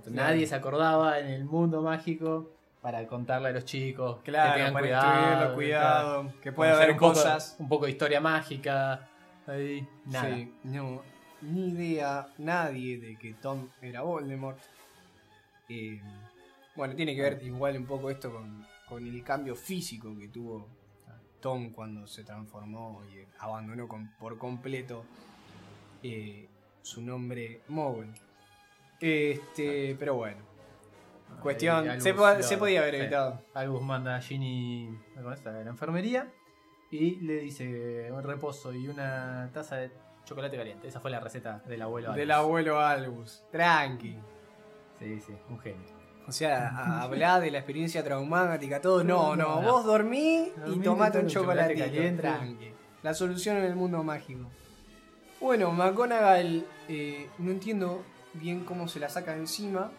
Claro. 0.03 0.15
Nadie 0.15 0.47
se 0.47 0.55
acordaba 0.55 1.19
en 1.19 1.27
el 1.27 1.45
mundo 1.45 1.81
mágico 1.81 2.51
para 2.81 3.05
contarle 3.07 3.49
a 3.49 3.51
los 3.51 3.65
chicos 3.65 4.19
Claro, 4.23 4.51
que 4.51 4.57
tengan 4.57 4.73
para 4.73 5.53
cuidado. 5.55 6.33
que 6.41 6.51
puede 6.51 6.71
haber 6.71 6.91
un 6.91 6.97
poco- 6.97 7.13
cosas. 7.13 7.55
un 7.59 7.67
poco 7.67 7.85
de 7.85 7.91
historia 7.91 8.21
mágica. 8.21 9.07
Ahí, 9.47 9.87
nada. 10.05 10.35
Sí, 10.35 10.53
no, 10.63 11.01
ni 11.41 11.69
idea, 11.69 12.27
nadie 12.37 12.97
de 12.99 13.17
que 13.17 13.33
Tom 13.33 13.69
era 13.81 14.01
Voldemort. 14.01 14.57
Eh, 15.69 16.01
bueno, 16.77 16.95
tiene 16.95 17.13
que 17.15 17.21
ver 17.21 17.43
igual 17.43 17.75
un 17.77 17.85
poco 17.85 18.09
esto 18.09 18.31
con, 18.31 18.65
con 18.87 19.05
el 19.05 19.21
cambio 19.23 19.55
físico 19.55 20.15
que 20.17 20.29
tuvo 20.29 20.69
Tom 21.41 21.71
cuando 21.71 22.07
se 22.07 22.23
transformó 22.23 23.03
y 23.13 23.25
abandonó 23.39 23.87
con- 23.87 24.11
por 24.17 24.37
completo 24.37 25.03
eh, 26.03 26.47
su 26.81 27.01
nombre 27.01 27.61
Mogul. 27.67 28.07
Este, 28.99 29.95
pero 29.99 30.15
bueno, 30.15 30.37
Ahí 31.29 31.37
cuestión, 31.41 32.01
se, 32.01 32.13
po- 32.13 32.27
lo- 32.33 32.41
se 32.43 32.57
podía 32.57 32.81
haber 32.81 32.95
evitado. 32.95 33.41
Albus 33.53 33.81
manda 33.83 34.15
a 34.15 34.21
Ginny 34.21 34.89
de 35.15 35.63
la 35.63 35.69
enfermería 35.69 36.31
y 36.89 37.17
le 37.17 37.41
dice 37.41 38.11
un 38.11 38.23
reposo 38.23 38.73
y 38.73 38.87
una 38.87 39.49
taza 39.53 39.75
de 39.75 39.91
chocolate 40.25 40.57
caliente. 40.57 40.87
Esa 40.87 40.99
fue 40.99 41.11
la 41.11 41.19
receta 41.19 41.59
del 41.67 41.81
abuelo. 41.81 42.13
Del 42.13 42.31
Albus. 42.31 42.45
abuelo 42.45 42.79
Albus, 42.79 43.43
tranqui. 43.51 44.15
Sí, 44.99 45.19
sí, 45.21 45.33
un 45.49 45.59
genio. 45.59 45.96
O 46.27 46.31
sea, 46.31 46.67
a- 46.75 47.01
hablar 47.03 47.41
de 47.41 47.51
la 47.51 47.59
experiencia 47.59 48.03
traumática, 48.03 48.81
todo. 48.81 49.03
No, 49.03 49.35
no, 49.35 49.61
vos 49.61 49.85
dormí 49.85 50.51
y 50.67 50.79
tomate 50.79 51.19
un 51.19 51.27
chocolate 51.27 51.75
caliente. 51.75 52.29
La 53.03 53.13
solución 53.13 53.57
en 53.57 53.63
el 53.65 53.75
mundo 53.75 54.03
mágico. 54.03 54.47
Bueno, 55.39 55.71
McGonagall, 55.71 56.65
eh, 56.89 57.29
no 57.37 57.51
entiendo 57.51 58.03
bien 58.33 58.65
cómo 58.65 58.87
se 58.87 58.99
la 58.99 59.07
saca 59.07 59.33
de 59.33 59.39
encima. 59.39 59.91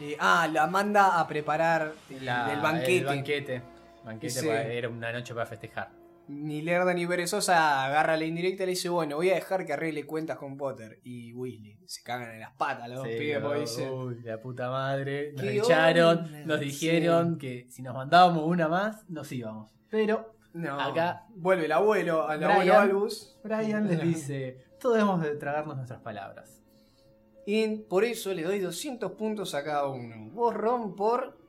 Eh, 0.00 0.16
ah, 0.18 0.48
la 0.50 0.66
manda 0.68 1.18
a 1.20 1.26
preparar 1.26 1.92
La- 2.20 2.52
el 2.52 2.60
banquete. 2.60 2.96
El 2.98 3.04
banquete. 3.04 3.62
Banquete 4.04 4.26
Ese- 4.38 4.46
para- 4.48 4.62
era 4.64 4.88
una 4.88 5.12
noche 5.12 5.34
para 5.34 5.46
festejar. 5.46 5.90
Ni 6.32 6.62
Lerda 6.62 6.94
ni 6.94 7.06
Perezosa 7.06 7.84
agarra 7.84 8.16
la 8.16 8.24
indirecta 8.24 8.62
y 8.62 8.66
le 8.66 8.70
dice, 8.70 8.88
bueno, 8.88 9.16
voy 9.16 9.30
a 9.30 9.34
dejar 9.34 9.64
que 9.66 9.72
arregle 9.72 10.04
cuentas 10.06 10.38
con 10.38 10.56
Potter. 10.56 11.00
Y 11.04 11.32
Weasley. 11.34 11.78
Se 11.86 12.02
cagan 12.02 12.30
en 12.32 12.40
las 12.40 12.52
patas 12.52 12.88
los 12.88 12.98
dos 12.98 13.08
pibes 13.08 13.38
porque 13.40 13.60
dicen, 13.60 13.92
uy, 13.92 14.20
la 14.22 14.40
puta 14.40 14.70
madre. 14.70 15.32
Nos 15.32 15.42
¿Qué 15.42 15.58
echaron, 15.58 16.18
onda? 16.18 16.44
nos 16.46 16.60
dijeron 16.60 17.38
que 17.38 17.66
si 17.70 17.82
nos 17.82 17.94
mandábamos 17.94 18.44
una 18.44 18.68
más, 18.68 19.08
nos 19.10 19.30
íbamos. 19.30 19.72
Pero 19.90 20.34
no, 20.54 20.80
acá- 20.80 21.26
vuelve 21.34 21.66
el 21.66 21.72
abuelo, 21.72 22.26
al 22.26 22.38
Brian- 22.38 22.50
abuelo 22.52 22.78
Albus. 22.78 23.38
Brian 23.44 23.86
les 23.88 24.00
dice, 24.02 24.58
todos 24.80 24.96
debemos 24.96 25.22
de 25.22 25.36
tragarnos 25.36 25.76
nuestras 25.76 26.00
palabras. 26.00 26.62
Y 27.46 27.66
por 27.88 28.04
eso 28.04 28.32
le 28.32 28.42
doy 28.44 28.60
200 28.60 29.12
puntos 29.12 29.54
a 29.54 29.64
cada 29.64 29.86
uno. 29.88 30.30
Vos, 30.32 30.54
Ron, 30.54 30.94
por... 30.94 31.41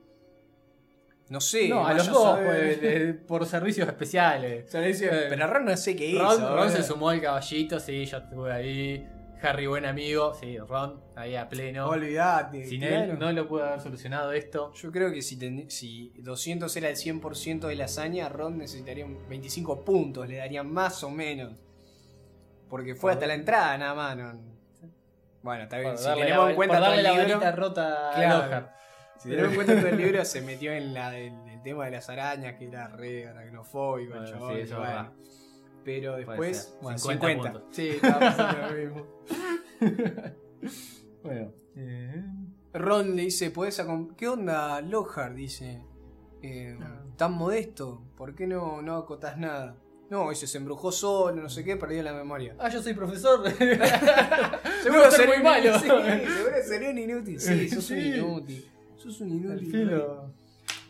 No 1.34 1.42
sé. 1.42 1.68
no, 1.68 1.84
a 1.88 1.96
los 1.96 2.08
dos, 2.08 2.38
pues, 2.46 2.80
de- 2.80 3.14
por 3.16 3.44
servicios 3.48 3.88
especiales. 3.88 4.72
Eh, 4.76 5.26
pero 5.30 5.48
Ron 5.48 5.66
no 5.66 5.76
sé 5.76 5.96
qué 5.96 6.06
hizo. 6.06 6.22
Ron, 6.24 6.56
Ron 6.56 6.70
se 6.70 6.84
sumó 6.84 7.10
al 7.10 7.20
caballito, 7.20 7.80
sí, 7.80 8.06
yo 8.06 8.18
estuve 8.20 8.54
ahí. 8.54 9.10
Harry, 9.42 9.66
buen 9.66 9.84
amigo, 9.86 10.36
sí, 10.36 10.60
Ron, 10.60 11.02
ahí 11.16 11.36
a 11.36 11.50
pleno. 11.50 11.90
Olvídate. 11.90 12.66
Sin 12.68 12.82
claro. 12.82 13.14
él 13.14 13.20
no 13.20 13.32
lo 13.32 13.48
pudo 13.48 13.66
haber 13.66 13.82
solucionado 13.82 14.32
esto. 14.32 14.72
Yo 14.76 14.92
creo 14.92 15.12
que 15.12 15.24
si, 15.24 15.40
ten- 15.40 15.72
si 15.72 16.14
200 16.20 16.74
era 16.78 16.88
el 16.90 16.96
100% 16.98 17.68
de 17.68 17.76
la 17.76 17.86
hazaña, 17.86 18.30
Ron 18.30 18.60
necesitaría 18.60 19.04
un 19.04 19.28
25 19.28 19.84
puntos, 19.84 20.30
le 20.30 20.38
darían 20.38 20.72
más 20.72 21.04
o 21.04 21.10
menos. 21.10 21.60
Porque 22.70 22.94
fue 22.94 23.12
hasta 23.12 23.26
la 23.26 23.34
entrada 23.34 23.76
nada 23.80 23.96
más. 23.96 24.16
no- 24.18 24.54
Bueno, 25.42 25.64
está 25.64 25.78
bien. 25.80 25.90
Por 25.90 25.98
Si 25.98 26.06
darle 26.06 26.24
tenemos 26.26 26.46
la- 26.46 26.50
en 26.52 26.56
cuenta 26.56 26.76
por 26.76 26.84
todo 26.84 26.90
darle 26.96 27.00
el 27.00 27.04
la 27.18 27.24
libro, 27.24 27.40
varita 27.40 27.52
rota 27.56 28.12
Claro. 28.16 28.36
a 28.36 28.38
Lockhart. 28.44 28.72
Si 29.24 29.30
tenemos 29.30 29.50
en 29.52 29.56
cuenta 29.56 29.76
todo 29.80 29.88
el 29.90 29.98
libro, 29.98 30.26
se 30.26 30.42
metió 30.42 30.72
en 30.74 30.94
la 30.94 31.10
del, 31.12 31.34
el 31.50 31.62
tema 31.64 31.86
de 31.86 31.92
las 31.92 32.10
arañas, 32.10 32.56
que 32.56 32.66
era 32.66 32.88
re 32.90 33.28
aracnofóbico, 33.28 34.12
Bueno, 34.14 34.26
chabón, 34.30 34.56
sí, 34.56 34.62
eso 34.62 34.78
bueno. 34.78 34.90
verdad. 34.94 35.12
Pero 35.84 36.16
después, 36.16 36.58
ser. 36.58 36.74
bueno, 36.82 36.98
50 36.98 37.28
50. 37.28 37.52
puntos. 37.52 37.76
Sí, 37.76 37.90
estaba 37.90 38.20
pasando 38.20 38.68
lo 38.68 38.74
mismo. 38.82 39.08
Bueno, 41.24 41.52
eh, 41.76 42.24
Ron 42.74 43.16
le 43.16 43.24
dice, 43.24 43.50
¿podés 43.52 43.82
¿Qué 44.18 44.28
onda, 44.28 44.82
Lockhart? 44.82 45.34
Dice. 45.36 45.82
eh, 46.42 46.78
Ah. 46.82 47.02
tan 47.18 47.34
modesto, 47.34 48.02
¿por 48.18 48.36
qué 48.36 48.46
no, 48.48 48.82
no 48.82 48.98
acotás 48.98 49.38
nada? 49.38 49.78
No, 50.10 50.32
ese 50.32 50.46
se 50.48 50.58
embrujó 50.58 50.92
solo, 50.92 51.42
no 51.42 51.48
sé 51.50 51.64
qué, 51.64 51.78
perdió 51.78 52.04
la 52.04 52.14
memoria. 52.14 52.56
Ah, 52.60 52.68
yo 52.70 52.82
soy 52.84 52.94
profesor. 52.94 53.50
Seguro 53.50 55.04
ser 55.10 55.12
sería 55.12 55.36
muy 55.36 55.44
malo. 55.44 55.80
Sí, 55.80 55.88
seguro 55.88 56.56
sería 56.68 56.90
un 56.90 56.98
inútil. 56.98 57.40
Sí, 57.40 57.70
sos 57.70 57.90
un 57.92 57.98
Sí. 57.98 58.14
inútil. 58.16 58.72
Sos 59.04 59.22
un 59.22 59.30
inútil. 59.32 59.70
filo. 59.72 60.34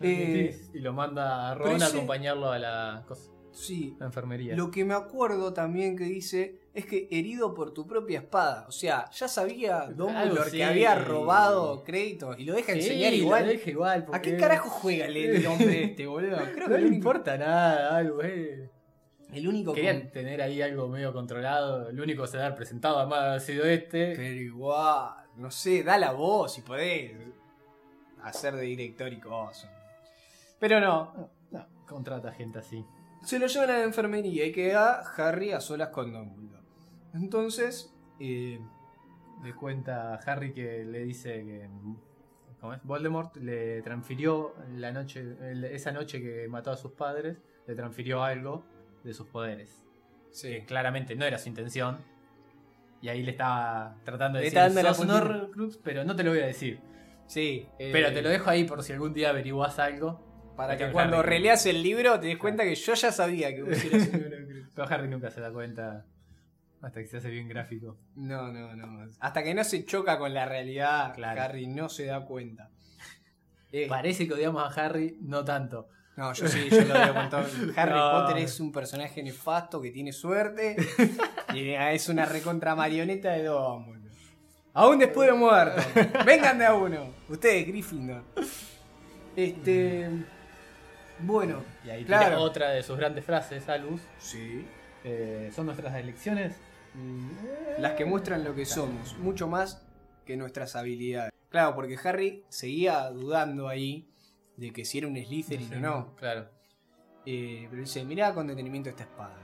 Eh, 0.02 0.60
y 0.74 0.80
lo 0.80 0.94
manda 0.94 1.52
a 1.52 1.56
Ron 1.56 1.82
a 1.82 1.88
ese- 1.88 1.96
acompañarlo 1.98 2.52
a 2.52 2.60
la, 2.60 3.04
cosa- 3.08 3.30
Sí. 3.52 3.96
la 4.00 4.08
enfermería. 4.08 4.56
Lo 4.56 4.72
que 4.72 4.84
me 4.84 4.94
acuerdo 4.96 5.54
también 5.54 5.96
que 5.96 6.06
dice 6.06 6.60
es 6.74 6.86
que 6.88 7.08
herido 7.12 7.54
por 7.54 7.72
tu 7.72 7.86
propia 7.86 8.20
espada. 8.20 8.66
O 8.68 8.72
sea, 8.72 9.10
ya 9.12 9.28
sabía 9.28 9.86
Dumbledore 9.96 10.18
Algo 10.42 10.52
que 10.52 10.64
había 10.64 10.96
robado 10.96 11.84
créditos 11.84 12.38
y 12.40 12.46
lo 12.46 12.56
deja 12.56 12.72
enseñar 12.74 13.14
igual. 13.14 13.48
deja 13.48 13.70
igual. 13.70 14.02
¿A 14.02 14.06
porque- 14.08 14.32
qué 14.32 14.38
carajo 14.38 14.70
juega 14.70 15.06
el- 15.06 15.18
el 15.18 15.46
hombre 15.46 15.84
este, 15.84 16.08
boludo? 16.08 16.38
Creo 16.54 16.68
No 16.68 16.68
que 16.68 16.70
le 16.70 16.78
el 16.78 16.84
único, 16.86 16.96
importa 16.96 17.38
nada, 17.38 17.96
algo, 17.98 18.24
eh. 18.24 18.70
el 19.32 19.48
único 19.48 19.74
Querían 19.74 20.02
con- 20.02 20.12
tener 20.12 20.42
ahí 20.42 20.62
algo 20.62 20.88
medio 20.90 21.14
controlado. 21.14 21.90
El 21.90 22.00
único 22.02 22.24
que 22.24 22.28
se 22.30 22.38
haber 22.40 22.56
presentado 22.56 22.98
además 23.00 23.20
ha 23.22 23.40
sido 23.40 23.66
este. 23.66 24.14
Pero 24.16 24.34
igual, 24.42 25.14
no 25.38 25.52
sé, 25.52 25.84
da 25.84 25.98
la 26.00 26.12
voz 26.12 26.58
y 26.58 26.62
podés 26.62 27.12
hacer 28.24 28.56
de 28.56 28.62
director 28.64 29.12
y 29.12 29.20
cosas. 29.20 29.70
Pero 30.60 30.80
no, 30.80 31.30
No, 31.52 31.66
contrata 31.88 32.32
gente 32.32 32.60
así. 32.60 32.86
se 33.24 33.38
lo 33.40 33.48
llevan 33.48 33.70
a 33.70 33.74
la 33.80 33.84
enfermería 33.84 34.46
y 34.46 34.52
queda 34.52 35.02
Harry 35.18 35.52
a 35.52 35.60
solas 35.60 35.90
con 35.90 36.12
Dumbledore. 36.14 36.64
Entonces, 37.14 37.94
eh, 38.20 38.60
Le 39.44 39.54
cuenta 39.56 40.14
a 40.14 40.18
Harry 40.20 40.54
que 40.54 40.86
le 40.86 41.00
dice 41.04 41.44
que 41.44 41.70
¿cómo 42.62 42.74
es? 42.76 42.84
Voldemort 42.84 43.36
le 43.38 43.82
transfirió 43.82 44.56
la 44.78 44.92
noche, 44.94 45.36
esa 45.76 45.92
noche 45.92 46.22
que 46.22 46.48
mató 46.48 46.72
a 46.72 46.78
sus 46.78 46.94
padres, 46.94 47.38
le 47.68 47.76
transfirió 47.76 48.24
algo 48.24 48.64
de 49.04 49.14
sus 49.14 49.28
poderes. 49.28 49.84
Que 50.42 50.64
claramente 50.66 51.14
no 51.16 51.26
era 51.26 51.38
su 51.38 51.50
intención. 51.50 51.98
Y 53.02 53.10
ahí 53.10 53.22
le 53.22 53.32
estaba 53.32 53.98
tratando 54.06 54.40
de 54.40 54.46
Le 54.46 54.50
decir, 54.52 54.82
"Sos 54.82 55.00
un 55.00 55.08
puntita". 55.08 55.36
Horcrux, 55.36 55.78
pero 55.84 56.06
no 56.06 56.16
te 56.16 56.24
lo 56.24 56.30
voy 56.32 56.40
a 56.40 56.46
decir. 56.46 56.80
Sí. 57.34 57.68
eh, 57.80 57.90
Pero 57.92 58.14
te 58.14 58.22
lo 58.22 58.30
dejo 58.30 58.50
ahí 58.50 58.64
por 58.64 58.84
si 58.84 58.94
algún 58.94 59.14
día 59.14 59.30
averiguás 59.30 59.80
algo. 59.80 60.54
Para 60.56 60.78
que 60.78 60.84
Harry. 60.84 60.94
cuando 60.94 61.24
releas 61.24 61.66
el 61.66 61.82
libro 61.82 62.20
te 62.20 62.28
des 62.28 62.38
cuenta 62.38 62.64
que 62.64 62.76
yo 62.76 62.94
ya 62.94 63.12
sabía 63.12 63.54
que 63.56 63.64
vos 63.64 63.84
eras 63.86 64.08
un 64.08 64.16
Horcrux. 64.24 64.70
Pero 64.76 64.88
Harry 64.90 65.08
nunca 65.08 65.32
se 65.32 65.42
da 65.42 65.52
cuenta 65.52 66.06
hasta 66.82 67.00
que 67.02 67.08
se 67.08 67.18
hace 67.18 67.30
bien 67.30 67.48
gráfico. 67.48 67.98
No, 68.16 68.52
no, 68.52 68.76
no. 68.76 69.10
Hasta 69.20 69.42
que 69.44 69.54
no 69.56 69.64
se 69.64 69.84
choca 69.86 70.20
con 70.20 70.34
la 70.34 70.46
realidad, 70.46 71.14
Claro. 71.16 71.42
Harry 71.42 71.66
no 71.68 71.90
se 71.90 72.06
da 72.06 72.24
cuenta. 72.26 72.70
Eh, 73.72 73.88
Parece 73.88 74.28
que 74.28 74.34
odiamos 74.36 74.64
a 74.64 74.84
Harry, 74.86 75.18
no 75.22 75.44
tanto. 75.44 75.90
No, 76.16 76.32
yo 76.34 76.48
sí, 76.48 76.68
yo 76.70 76.82
lo 76.82 76.94
veo 76.94 77.10
un 77.14 77.16
montón. 77.18 77.46
Harry 77.76 77.92
No. 77.96 78.12
Potter 78.12 78.38
es 78.44 78.60
un 78.60 78.72
personaje 78.72 79.24
nefasto 79.24 79.82
que 79.82 79.90
tiene 79.90 80.12
suerte 80.14 80.76
y 81.56 81.70
es 81.72 82.08
una 82.10 82.26
recontra 82.26 82.76
marioneta 82.76 83.32
de 83.32 83.46
Dumbledore. 83.46 84.03
Aún 84.74 84.98
después 85.00 85.30
de 85.30 85.36
muerto. 85.36 85.82
Vengan 86.26 86.58
de 86.58 86.66
a 86.66 86.74
uno. 86.74 87.14
Ustedes, 87.30 87.68
Gryffindor. 87.68 88.24
Este. 89.36 90.10
Bueno, 91.20 91.62
Y 91.86 91.90
ahí 91.90 92.04
Claro. 92.06 92.26
tira 92.26 92.40
otra 92.40 92.70
de 92.72 92.84
sus 92.84 92.98
grandes 92.98 93.24
frases, 93.26 93.68
Albus. 93.70 94.02
sí. 94.18 94.66
Eh, 95.06 95.52
¿Son 95.54 95.66
nuestras 95.66 95.94
elecciones? 95.96 96.56
Las 97.78 97.92
que 97.94 98.06
muestran 98.06 98.44
lo 98.46 98.56
que 98.56 98.66
somos, 98.66 99.18
mucho 99.18 99.48
más 99.50 99.86
que 100.26 100.38
nuestras 100.38 100.78
habilidades. 100.78 101.32
Claro, 101.50 101.76
porque 101.76 101.98
Harry 102.06 102.46
seguía 102.48 103.10
dudando 103.10 103.68
ahí 103.68 104.08
de 104.56 104.72
que 104.72 104.86
si 104.86 105.00
era 105.00 105.08
un 105.08 105.18
Slytherin 105.18 105.74
o 105.74 105.80
no. 105.82 106.16
Claro. 106.16 106.48
Eh, 107.26 107.68
pero 107.70 107.82
dice, 107.82 108.06
mirá 108.06 108.34
con 108.34 108.48
detenimiento 108.48 108.90
esta 108.90 109.04
espada. 109.04 109.36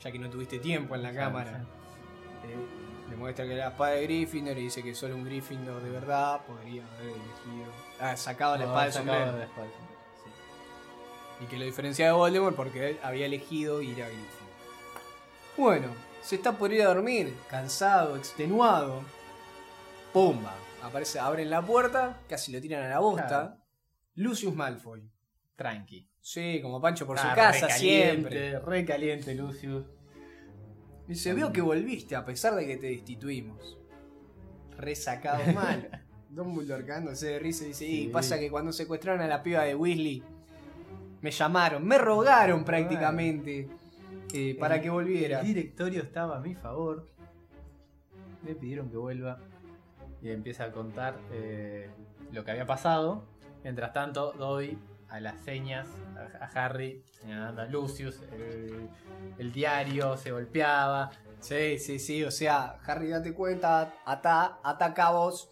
Ya 0.00 0.12
que 0.12 0.18
no 0.18 0.28
tuviste 0.28 0.58
tiempo 0.58 0.94
en 0.94 1.02
la 1.02 1.12
Claro, 1.12 1.26
cámara. 1.32 1.64
sí. 2.42 2.48
Eh, 2.48 2.56
le 3.14 3.20
muestra 3.20 3.44
que 3.46 3.52
era 3.54 3.64
la 3.66 3.70
espada 3.70 3.92
de 3.92 4.02
Gryffindor 4.02 4.58
y 4.58 4.62
dice 4.62 4.82
que 4.82 4.94
solo 4.94 5.14
un 5.14 5.24
Gryffindor 5.24 5.80
de 5.82 5.90
verdad 5.90 6.40
podría 6.46 6.82
haber 6.96 7.08
elegido. 7.08 7.72
Ah, 8.00 8.16
sacado 8.16 8.56
la 8.56 8.64
No, 8.64 8.70
espada 8.70 8.84
del 8.84 8.92
sombrero. 8.92 9.38
la 9.38 9.44
espada 9.44 9.66
Y 11.40 11.44
que 11.46 11.56
lo 11.58 11.64
diferenciaba 11.64 12.10
de 12.12 12.18
Voldemort 12.18 12.56
porque 12.56 12.90
él 12.90 12.98
había 13.02 13.26
elegido 13.26 13.80
ir 13.82 14.02
a 14.02 14.06
Gryffindor. 14.08 14.54
Bueno, 15.56 15.86
se 16.22 16.36
está 16.36 16.52
por 16.52 16.72
ir 16.72 16.82
a 16.82 16.86
dormir, 16.86 17.34
cansado, 17.48 18.16
extenuado. 18.16 19.02
¡Pumba! 20.12 20.54
Aparece, 20.82 21.18
abren 21.18 21.48
la 21.50 21.62
puerta, 21.62 22.18
casi 22.28 22.52
lo 22.52 22.60
tiran 22.60 22.82
a 22.82 22.88
la 22.88 22.98
bosta. 22.98 23.26
Claro. 23.28 23.56
Lucius 24.16 24.54
Malfoy. 24.54 25.08
Tranqui. 25.56 26.08
Sí, 26.20 26.60
como 26.62 26.80
Pancho 26.80 27.06
por 27.06 27.18
su 27.18 27.26
Ah, 27.26 27.34
casa 27.34 27.66
recaliente, 27.68 27.78
siempre. 27.78 28.58
Re 28.58 28.84
caliente, 28.84 29.34
Lucius. 29.34 29.84
Dice, 31.06 31.34
veo 31.34 31.52
que 31.52 31.60
volviste 31.60 32.16
a 32.16 32.24
pesar 32.24 32.54
de 32.54 32.66
que 32.66 32.76
te 32.76 32.86
destituimos. 32.88 33.78
Resacado 34.78 35.40
mal. 35.54 36.02
Dumbledore 36.30 36.84
cagándose 36.84 37.28
de 37.28 37.38
risa 37.38 37.64
y 37.64 37.68
dice, 37.68 37.84
y 37.86 38.02
Sí. 38.04 38.08
pasa 38.08 38.38
que 38.38 38.50
cuando 38.50 38.72
secuestraron 38.72 39.20
a 39.20 39.26
la 39.28 39.42
piba 39.42 39.62
de 39.62 39.74
Weasley, 39.74 40.22
me 41.20 41.30
llamaron, 41.30 41.86
me 41.86 41.96
rogaron 41.98 42.64
prácticamente 42.64 43.68
eh, 44.32 44.56
para 44.58 44.76
El- 44.76 44.82
que 44.82 44.90
volviera. 44.90 45.40
El 45.40 45.46
directorio 45.46 46.02
estaba 46.02 46.38
a 46.38 46.40
mi 46.40 46.54
favor. 46.54 47.06
Me 48.42 48.54
pidieron 48.54 48.90
que 48.90 48.96
vuelva. 48.96 49.38
Y 50.22 50.30
empieza 50.30 50.64
a 50.64 50.72
contar 50.72 51.18
eh, 51.32 51.88
lo 52.32 52.44
que 52.44 52.50
había 52.50 52.66
pasado. 52.66 53.26
Mientras 53.62 53.92
tanto, 53.92 54.32
doy 54.32 54.78
a 55.14 55.20
las 55.20 55.40
señas 55.44 55.86
a, 56.16 56.44
a 56.44 56.64
Harry, 56.64 57.02
señalando 57.12 57.62
a 57.62 57.66
Lucius. 57.66 58.20
El, 58.32 58.88
el 59.38 59.52
diario 59.52 60.16
se 60.16 60.32
golpeaba. 60.32 61.10
Sí, 61.38 61.78
sí, 61.78 61.98
sí, 62.00 62.24
o 62.24 62.30
sea, 62.32 62.78
Harry, 62.84 63.08
date 63.10 63.32
cuenta, 63.32 63.94
ata, 64.04 64.58
ata 64.64 64.92
cabos. 64.92 65.48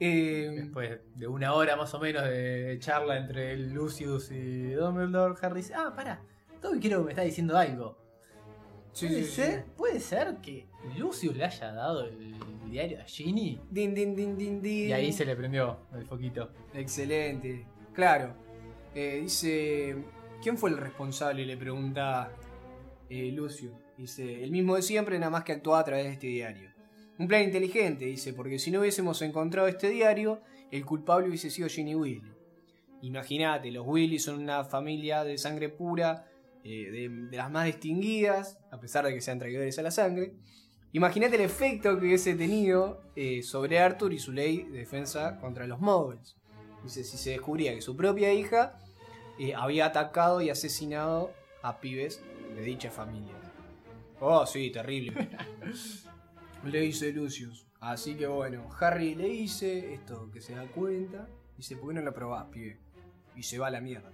Eh, 0.00 0.50
Después 0.56 0.98
de 1.14 1.26
una 1.28 1.52
hora 1.54 1.76
más 1.76 1.92
o 1.94 2.00
menos 2.00 2.24
de 2.24 2.76
charla 2.80 3.18
entre 3.18 3.56
Lucius 3.58 4.30
y 4.32 4.72
Dumbledore, 4.72 5.34
Harry 5.42 5.60
dice: 5.60 5.74
Ah, 5.74 5.92
pará, 5.94 6.20
Dobby 6.60 6.80
creo 6.80 6.98
que 7.00 7.04
me 7.04 7.10
está 7.12 7.22
diciendo 7.22 7.56
algo. 7.56 7.96
sí, 8.92 9.06
¿Puede, 9.06 9.22
sí, 9.22 9.28
sí. 9.28 9.34
ser, 9.42 9.64
¿Puede 9.76 10.00
ser 10.00 10.36
que 10.38 10.66
Lucius 10.96 11.36
le 11.36 11.44
haya 11.44 11.70
dado 11.72 12.06
el 12.06 12.34
diario 12.70 13.00
a 13.02 13.04
Ginny? 13.04 13.60
Din, 13.70 13.94
din, 13.94 14.16
din, 14.16 14.36
din, 14.36 14.60
din. 14.62 14.88
Y 14.88 14.92
ahí 14.92 15.12
se 15.12 15.24
le 15.26 15.36
prendió 15.36 15.78
el 15.94 16.04
foquito. 16.06 16.50
Excelente. 16.74 17.66
Claro. 17.92 18.34
Eh, 18.94 19.20
dice, 19.22 19.96
¿quién 20.42 20.58
fue 20.58 20.70
el 20.70 20.76
responsable? 20.76 21.46
Le 21.46 21.56
pregunta 21.56 22.32
eh, 23.08 23.30
Lucio. 23.32 23.78
Dice, 23.96 24.42
el 24.42 24.50
mismo 24.50 24.76
de 24.76 24.82
siempre, 24.82 25.18
nada 25.18 25.30
más 25.30 25.44
que 25.44 25.52
actuaba 25.52 25.80
a 25.80 25.84
través 25.84 26.06
de 26.06 26.12
este 26.12 26.26
diario. 26.26 26.70
Un 27.18 27.28
plan 27.28 27.42
inteligente, 27.42 28.06
dice, 28.06 28.32
porque 28.32 28.58
si 28.58 28.70
no 28.70 28.80
hubiésemos 28.80 29.20
encontrado 29.22 29.68
este 29.68 29.90
diario, 29.90 30.40
el 30.70 30.84
culpable 30.84 31.28
hubiese 31.28 31.50
sido 31.50 31.68
Ginny 31.68 31.94
Weasley. 31.94 32.32
Imagínate, 33.02 33.70
los 33.70 33.86
Weasley 33.86 34.18
son 34.18 34.42
una 34.42 34.64
familia 34.64 35.22
de 35.22 35.38
sangre 35.38 35.68
pura, 35.68 36.26
eh, 36.64 36.90
de, 36.90 37.36
las 37.36 37.50
más 37.50 37.66
distinguidas, 37.66 38.58
a 38.72 38.80
pesar 38.80 39.04
de 39.04 39.14
que 39.14 39.20
sean 39.20 39.38
traidores 39.38 39.78
a 39.78 39.82
la 39.82 39.90
sangre. 39.90 40.34
Imagínate 40.92 41.36
el 41.36 41.42
efecto 41.42 41.96
que 41.98 42.06
hubiese 42.06 42.34
tenido 42.34 43.04
sobre 43.42 43.78
Arthur 43.78 44.12
y 44.12 44.18
su 44.18 44.32
ley 44.32 44.64
de 44.64 44.78
defensa 44.78 45.38
contra 45.38 45.66
los 45.66 45.78
muggles. 45.78 46.39
Dice, 46.82 47.04
si 47.04 47.16
se 47.18 47.30
descubría 47.30 47.74
que 47.74 47.82
su 47.82 47.96
propia 47.96 48.32
hija 48.32 48.78
eh, 49.38 49.54
había 49.54 49.86
atacado 49.86 50.40
y 50.40 50.50
asesinado 50.50 51.32
a 51.62 51.80
pibes 51.80 52.22
de 52.54 52.62
dicha 52.62 52.90
familia. 52.90 53.34
Oh, 54.20 54.44
sí, 54.46 54.70
terrible. 54.70 55.28
le 56.64 56.80
dice 56.80 57.12
Lucius. 57.12 57.66
Así 57.80 58.14
que 58.14 58.26
bueno, 58.26 58.68
Harry 58.80 59.14
le 59.14 59.28
dice 59.28 59.94
esto 59.94 60.30
que 60.30 60.40
se 60.40 60.54
da 60.54 60.66
cuenta. 60.66 61.26
Dice, 61.56 61.76
¿por 61.76 61.88
qué 61.88 61.94
no 61.94 62.02
lo 62.02 62.12
probás, 62.12 62.46
pibe? 62.46 62.78
Y 63.36 63.42
se 63.42 63.58
va 63.58 63.68
a 63.68 63.70
la 63.70 63.80
mierda. 63.80 64.10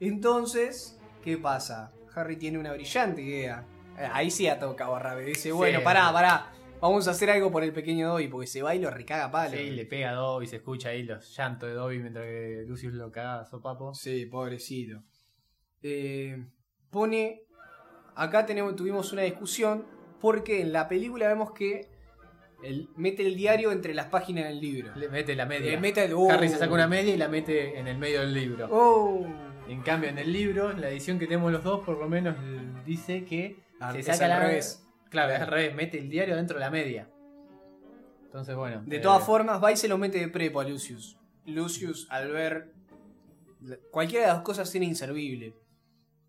Entonces, 0.00 0.98
¿qué 1.22 1.38
pasa? 1.38 1.92
Harry 2.14 2.36
tiene 2.36 2.58
una 2.58 2.72
brillante 2.72 3.22
idea. 3.22 3.64
Eh, 3.98 4.08
Ahí 4.12 4.30
sí 4.30 4.46
a 4.48 4.58
todo 4.58 4.74
cabo 4.76 4.98
Rabe. 4.98 5.24
Dice, 5.24 5.52
bueno, 5.52 5.78
Sí. 5.78 5.84
pará, 5.84 6.12
pará. 6.12 6.52
Vamos 6.82 7.06
a 7.06 7.12
hacer 7.12 7.30
algo 7.30 7.52
por 7.52 7.62
el 7.62 7.72
pequeño 7.72 8.08
Dobby, 8.08 8.26
porque 8.26 8.48
se 8.48 8.60
va 8.60 8.74
y 8.74 8.80
lo 8.80 8.90
recaga 8.90 9.30
palo. 9.30 9.56
Sí, 9.56 9.70
le 9.70 9.86
pega 9.86 10.10
a 10.10 10.14
Dobby, 10.14 10.48
se 10.48 10.56
escucha 10.56 10.88
ahí 10.88 11.04
los 11.04 11.34
llantos 11.36 11.68
de 11.68 11.76
Dobby 11.76 12.00
mientras 12.00 12.24
que 12.26 12.64
Lucius 12.66 12.92
lo 12.94 13.12
caga 13.12 13.40
a 13.40 13.44
sopapo. 13.44 13.94
Sí, 13.94 14.26
pobrecito. 14.26 15.00
Eh, 15.82 16.44
pone. 16.90 17.42
Acá 18.16 18.44
tenemos, 18.44 18.74
tuvimos 18.76 19.12
una 19.12 19.22
discusión. 19.22 19.86
Porque 20.20 20.60
en 20.60 20.72
la 20.72 20.88
película 20.88 21.26
vemos 21.28 21.52
que 21.52 21.88
él 22.62 22.88
mete 22.96 23.26
el 23.26 23.34
diario 23.36 23.72
entre 23.72 23.92
las 23.94 24.06
páginas 24.06 24.44
del 24.44 24.60
libro. 24.60 24.92
Le 24.94 25.08
mete 25.08 25.34
la 25.34 25.46
media. 25.46 25.70
Le 25.72 25.78
mete 25.80 26.04
el- 26.04 26.12
oh. 26.14 26.30
Harry 26.30 26.48
se 26.48 26.58
saca 26.58 26.72
una 26.72 26.86
media 26.86 27.12
y 27.14 27.16
la 27.16 27.26
mete 27.28 27.78
en 27.78 27.88
el 27.88 27.98
medio 27.98 28.20
del 28.20 28.32
libro. 28.34 28.68
Oh. 28.70 29.26
En 29.68 29.82
cambio, 29.82 30.10
en 30.10 30.18
el 30.18 30.32
libro, 30.32 30.70
en 30.72 30.80
la 30.80 30.90
edición 30.90 31.18
que 31.18 31.26
tenemos 31.26 31.50
los 31.50 31.62
dos, 31.64 31.84
por 31.84 31.98
lo 31.98 32.08
menos 32.08 32.36
dice 32.84 33.24
que 33.24 33.56
Ah, 33.80 33.92
se 33.92 34.02
saca 34.04 34.24
al 34.26 34.30
la 34.30 34.40
revés. 34.46 34.84
Claro, 35.12 35.34
es 35.34 35.40
al 35.40 35.46
revés, 35.46 35.74
mete 35.74 35.98
el 35.98 36.08
diario 36.08 36.34
dentro 36.34 36.58
de 36.58 36.64
la 36.64 36.70
media. 36.70 37.06
Entonces, 38.24 38.56
bueno. 38.56 38.82
De 38.86 38.96
eh, 38.96 39.00
todas 39.00 39.22
formas, 39.22 39.62
va 39.62 39.70
y 39.70 39.76
se 39.76 39.86
lo 39.86 39.98
mete 39.98 40.18
de 40.18 40.28
prepo 40.28 40.58
a 40.58 40.64
Lucius. 40.64 41.18
Lucius, 41.44 42.06
al 42.10 42.32
ver 42.32 42.72
cualquiera 43.90 44.22
de 44.22 44.28
las 44.28 44.36
dos 44.38 44.44
cosas 44.44 44.74
era 44.74 44.86
inservible, 44.86 45.54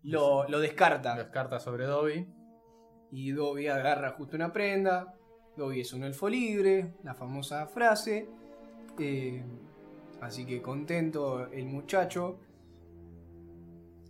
lo, 0.02 0.46
lo 0.48 0.60
descarta. 0.60 1.16
Las 1.16 1.28
cartas 1.28 1.62
sobre 1.62 1.86
Dobby. 1.86 2.28
Y 3.10 3.30
Dobby 3.30 3.68
agarra 3.68 4.10
justo 4.10 4.36
una 4.36 4.52
prenda. 4.52 5.14
Dobby 5.56 5.80
es 5.80 5.94
un 5.94 6.04
elfo 6.04 6.28
libre, 6.28 6.94
la 7.04 7.14
famosa 7.14 7.66
frase. 7.66 8.28
Eh, 8.98 9.42
así 10.20 10.44
que 10.44 10.60
contento 10.60 11.50
el 11.50 11.64
muchacho. 11.64 12.38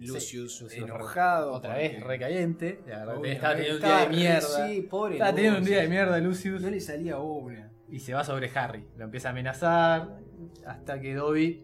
Lucius, 0.01 0.61
Lucius 0.63 0.73
enojado. 0.75 1.53
Otra 1.53 1.77
vez 1.77 2.01
recaliente. 2.03 2.81
Estaba 2.87 3.15
teniendo 3.21 3.75
un 3.77 3.81
día 3.81 3.99
de 4.01 4.09
mierda. 4.09 4.67
Sí, 4.69 4.83
pobre. 4.83 5.15
Estaba 5.15 5.35
teniendo 5.35 5.59
un 5.59 5.65
día 5.65 5.81
de 5.83 5.89
mierda 5.89 6.19
Lucius. 6.19 6.61
No 6.63 6.71
le 6.71 6.81
salía 6.81 7.19
una. 7.19 7.71
Y 7.91 8.01
se 8.01 8.13
va 8.15 8.25
sobre 8.25 8.51
Harry. 8.55 8.85
Lo 8.97 9.05
empieza 9.05 9.29
a 9.29 9.31
amenazar. 9.33 10.19
Hasta 10.67 11.01
que 11.01 11.15
Dobby 11.15 11.63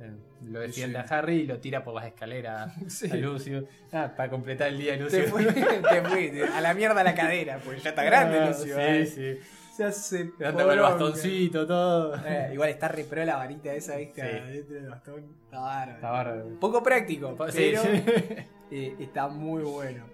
eh, 0.00 0.10
lo 0.44 0.60
defiende 0.60 0.98
Sí. 0.98 1.04
a 1.12 1.18
Harry 1.18 1.36
y 1.40 1.46
lo 1.46 1.58
tira 1.58 1.82
por 1.84 1.94
las 1.94 2.06
escaleras 2.06 2.72
Sí. 2.88 3.10
a 3.10 3.16
Lucius. 3.16 3.64
Ah, 3.92 4.12
para 4.16 4.28
completar 4.30 4.68
el 4.68 4.78
día 4.78 4.96
de 4.96 5.04
Te 5.06 5.22
te 5.22 5.28
fue, 5.28 6.48
a 6.54 6.60
la 6.60 6.74
mierda 6.74 7.02
la 7.02 7.14
cadera, 7.14 7.60
pues 7.64 7.82
ya 7.82 7.90
está 7.90 8.04
grande 8.04 8.38
Ah, 8.38 8.48
Lucio. 8.48 8.74
Sí, 8.76 8.82
eh. 8.82 9.06
sí. 9.06 9.38
Se 9.80 10.18
hace 10.18 10.32
anda 10.44 10.64
con 10.64 10.72
el 10.72 10.80
bastoncito, 10.80 11.66
todo. 11.66 12.14
Eh, 12.26 12.50
igual 12.52 12.68
está 12.70 12.88
re 12.88 13.04
pro 13.04 13.24
la 13.24 13.36
varita 13.36 13.72
esa, 13.72 13.96
¿viste? 13.96 14.20
Sí. 14.22 14.52
Dentro 14.52 14.74
del 14.74 14.88
bastón. 14.90 15.24
Está 15.44 15.60
bárbaro. 15.60 15.92
Está 15.96 16.10
bárbaro. 16.10 16.48
Poco 16.60 16.82
práctico, 16.82 17.36
Sí, 17.50 17.72
pero 17.78 17.82
eh, 18.70 18.94
está 18.98 19.28
muy 19.28 19.62
bueno. 19.62 20.04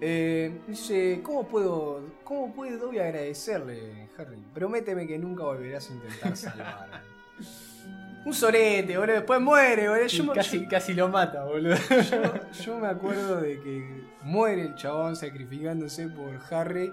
Eh, 0.00 0.60
dice, 0.66 1.20
¿cómo 1.22 1.46
puedo, 1.46 2.00
cómo 2.24 2.52
puede 2.54 2.76
Dobby 2.78 2.98
agradecerle, 2.98 4.08
Harry? 4.18 4.36
Prométeme 4.52 5.06
que 5.06 5.18
nunca 5.18 5.44
volverás 5.44 5.90
a 5.90 5.92
intentar 5.94 6.36
salvarme. 6.36 6.96
Un 8.24 8.32
sorete, 8.32 8.96
boludo. 8.96 9.16
Después 9.16 9.40
muere, 9.40 9.88
boludo. 9.88 10.06
Yo, 10.06 10.24
Y 10.24 10.26
me- 10.28 10.32
casi, 10.34 10.66
casi 10.66 10.94
lo 10.94 11.08
mata, 11.08 11.44
boludo. 11.44 11.76
yo- 12.10 12.52
yo 12.64 12.78
me 12.78 12.88
acuerdo 12.88 13.40
de 13.40 13.60
que 13.60 14.02
muere 14.22 14.62
el 14.62 14.74
chabón 14.76 15.14
sacrificándose 15.14 16.08
por 16.08 16.30
Harry 16.50 16.90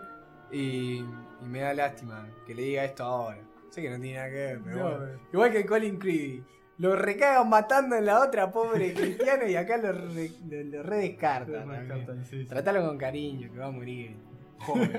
y, 0.51 1.05
y 1.41 1.45
me 1.45 1.59
da 1.59 1.73
lástima 1.73 2.27
que 2.45 2.55
le 2.55 2.63
diga 2.63 2.85
esto 2.85 3.03
ahora. 3.03 3.39
Sé 3.69 3.81
que 3.81 3.89
no 3.89 3.99
tiene 3.99 4.17
nada 4.17 4.29
que 4.29 4.35
ver, 4.35 4.61
pero 4.63 4.77
No, 4.77 4.97
bueno. 4.97 5.19
Igual 5.33 5.51
que 5.51 5.65
Colin 5.65 5.97
Creevy. 5.97 6.43
Lo 6.77 6.95
recagan 6.95 7.47
matando 7.47 7.95
en 7.95 8.05
la 8.05 8.21
otra 8.21 8.51
pobre 8.51 8.93
cristiano 8.93 9.47
y 9.47 9.55
acá 9.55 9.77
lo, 9.77 9.91
re, 9.91 10.31
lo, 10.49 10.63
lo 10.63 10.83
redescartan. 10.83 12.25
Sí, 12.25 12.39
sí. 12.41 12.45
Tratalo 12.45 12.85
con 12.87 12.97
cariño, 12.97 13.51
que 13.51 13.59
va 13.59 13.67
a 13.67 13.71
morir. 13.71 14.15
Joven. 14.59 14.91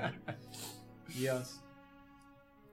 Dios. 1.08 1.60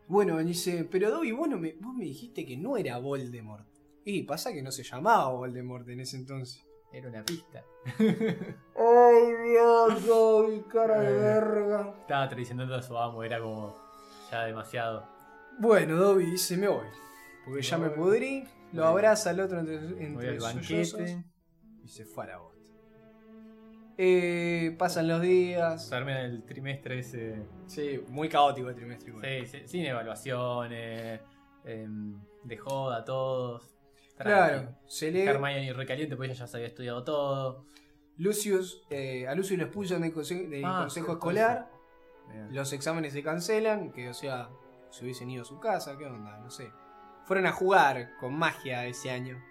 Bueno, 0.07 0.37
dice, 0.39 0.87
pero 0.89 1.11
Dobby, 1.11 1.31
vos, 1.31 1.49
no 1.49 1.57
me, 1.57 1.73
vos 1.79 1.93
me 1.93 2.05
dijiste 2.05 2.45
que 2.45 2.55
no 2.57 2.77
era 2.77 2.97
Voldemort. 2.97 3.67
Y 4.05 4.23
pasa 4.23 4.53
que 4.53 4.61
no 4.61 4.71
se 4.71 4.83
llamaba 4.83 5.29
Voldemort 5.29 5.87
en 5.89 5.99
ese 5.99 6.17
entonces. 6.17 6.65
Era 6.91 7.09
una 7.09 7.23
pista. 7.23 7.63
Ay, 9.07 9.49
Dios, 9.49 10.05
Dobby, 10.07 10.61
cara 10.71 10.99
de 11.01 11.09
Eh. 11.09 11.19
verga. 11.19 11.93
Estaba 12.01 12.29
traicionando 12.29 12.75
a 12.75 12.81
su 12.81 12.97
amo, 12.97 13.23
era 13.23 13.39
como 13.39 13.75
ya 14.31 14.43
demasiado. 14.45 15.05
Bueno, 15.59 15.95
Dobby 15.95 16.25
dice, 16.25 16.57
me 16.57 16.67
voy. 16.67 16.85
Porque 17.45 17.61
ya 17.61 17.77
me 17.77 17.89
Voy. 17.89 17.97
pudrí. 17.97 18.43
Lo 18.73 18.83
Voy. 18.83 18.91
abraza 18.91 19.31
al 19.31 19.39
otro 19.39 19.59
entre, 19.59 19.77
Voy 19.77 20.03
entre 20.03 20.29
al 20.29 20.39
sollozos 20.41 20.99
banquete. 20.99 21.23
y 21.83 21.87
se 21.87 22.05
fue 22.05 22.23
a 22.25 22.27
la 22.27 22.37
bosta. 22.37 22.59
Eh, 23.97 24.75
pasan 24.77 25.07
los 25.07 25.21
días. 25.21 25.89
Termina 25.89 26.21
el 26.21 26.43
trimestre 26.45 26.99
ese. 26.99 27.43
Sí, 27.67 28.01
muy 28.07 28.29
caótico 28.29 28.69
el 28.69 28.75
trimestre. 28.75 29.09
igual. 29.09 29.25
Sí, 29.25 29.45
sí, 29.47 29.67
sin 29.67 29.85
evaluaciones. 29.85 31.19
em, 31.65 32.17
de 32.43 32.57
joda, 32.57 33.03
todos. 33.03 33.75
Claro, 34.17 34.75
se 34.87 35.11
lee. 35.11 35.21
Hermione 35.27 35.73
recaliente 35.73 36.15
porque 36.15 36.31
ella 36.31 36.39
ya 36.39 36.47
se 36.47 36.57
había 36.57 36.67
estudiado 36.67 37.03
todo. 37.03 37.65
Lucius, 38.19 38.83
eh, 38.91 39.27
a 39.27 39.33
Lucius 39.33 39.57
lo 39.57 39.65
expulsan 39.65 40.01
del, 40.01 40.13
conse- 40.13 40.47
del 40.47 40.63
Ah, 40.65 40.79
consejo 40.81 41.13
escolar. 41.13 41.71
Los 42.51 42.71
exámenes 42.73 43.13
se 43.13 43.23
cancelan, 43.23 43.91
que 43.91 44.07
o 44.09 44.13
sea, 44.13 44.49
se 44.91 45.03
hubiesen 45.03 45.31
ido 45.31 45.41
a 45.41 45.45
su 45.45 45.59
casa, 45.59 45.97
¿qué 45.97 46.05
onda? 46.05 46.37
No 46.37 46.51
sé. 46.51 46.71
Fueron 47.25 47.47
a 47.47 47.51
jugar 47.51 48.11
con 48.19 48.37
magia 48.37 48.85
ese 48.85 49.09
año. 49.09 49.43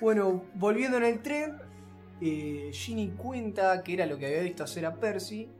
Bueno, 0.00 0.44
volviendo 0.54 0.98
en 0.98 1.04
el 1.04 1.22
tren, 1.22 1.56
eh, 2.20 2.70
Ginny 2.72 3.10
cuenta 3.16 3.82
que 3.82 3.94
era 3.94 4.04
lo 4.06 4.18
que 4.18 4.26
había 4.26 4.40
visto 4.42 4.64
hacer 4.64 4.84
a 4.86 4.94
Percy. 5.00 5.50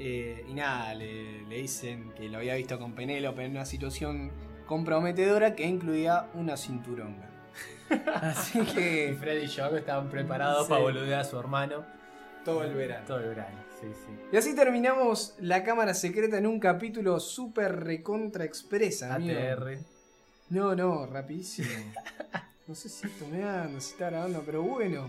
eh, 0.00 0.44
y 0.48 0.54
nada, 0.54 0.92
le, 0.94 1.42
le 1.46 1.56
dicen 1.58 2.12
que 2.14 2.28
lo 2.28 2.38
había 2.38 2.56
visto 2.56 2.78
con 2.80 2.94
Penélope 2.94 3.44
en 3.44 3.52
una 3.52 3.64
situación 3.64 4.32
comprometedora 4.66 5.54
que 5.54 5.66
incluía 5.66 6.30
una 6.34 6.56
cinturonga. 6.56 7.30
Así 8.14 8.60
Y 8.60 8.64
que 8.64 9.16
Freddy 9.18 9.44
y 9.44 9.48
George 9.48 9.78
estaban 9.78 10.08
preparados 10.10 10.66
Sí. 10.66 10.70
para 10.70 10.82
boludear 10.82 11.20
a 11.20 11.24
su 11.24 11.38
hermano 11.38 11.84
todo 12.44 12.62
el 12.64 12.74
verano. 12.74 13.04
todo 13.06 13.18
el 13.18 13.28
verano. 13.28 13.56
Sí, 13.80 13.88
sí. 13.92 14.12
Y 14.32 14.36
así 14.36 14.54
terminamos 14.54 15.34
la 15.40 15.62
cámara 15.64 15.94
secreta 15.94 16.38
en 16.38 16.46
un 16.46 16.58
capítulo 16.60 17.18
súper 17.20 17.84
recontra 17.84 18.44
expresa, 18.44 19.14
amigo. 19.14 19.38
ATR. 19.38 19.78
No, 20.50 20.74
no, 20.74 21.06
rapidísimo. 21.06 21.68
No 22.66 22.74
sé 22.74 22.88
si 22.88 23.06
esto 23.06 23.26
me 23.30 23.42
anda, 23.42 23.80
si 23.80 23.92
está 23.92 24.10
grabando, 24.10 24.42
pero 24.44 24.62
bueno. 24.62 25.06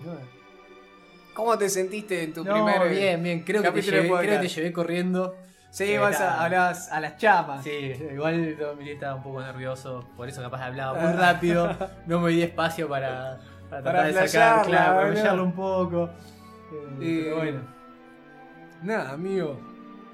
¿Cómo 1.33 1.57
te 1.57 1.69
sentiste 1.69 2.23
en 2.23 2.33
tu 2.33 2.43
No, 2.43 2.53
primer 2.53 2.89
bien, 2.89 3.21
bien. 3.23 3.43
Creo 3.43 3.61
que, 3.61 3.71
te 3.71 3.81
llevé, 3.81 4.07
creo 4.07 4.19
que 4.41 4.47
te 4.47 4.53
llevé 4.53 4.71
corriendo. 4.73 5.35
Sí, 5.75 5.91
Eh, 5.91 5.99
vas 5.99 6.21
a, 6.21 6.41
hablabas 6.45 6.89
a 6.89 7.01
las 7.01 7.17
chapas. 7.17 7.61
Sí, 7.61 7.69
igual 8.13 8.57
Dominique 8.57 8.93
estaba 8.93 9.15
un 9.15 9.23
poco 9.23 9.41
nervioso, 9.41 10.05
por 10.15 10.29
eso 10.29 10.41
capaz 10.41 10.61
hablaba 10.67 10.97
muy 10.97 11.11
rápido. 11.11 11.75
No 12.07 12.21
me 12.21 12.31
di 12.31 12.43
espacio 12.43 12.87
para, 12.87 13.39
para 13.69 13.83
tratar 13.83 14.13
de 14.13 14.27
sacar, 14.27 14.65
claro, 14.65 14.95
para 14.95 15.11
flashearlo 15.11 15.43
un 15.43 15.51
poco. 15.51 16.05
Eh, 16.05 16.87
Eh, 17.01 17.21
pero 17.25 17.35
bueno. 17.37 17.59
Nada, 18.83 19.09
amigo. 19.11 19.59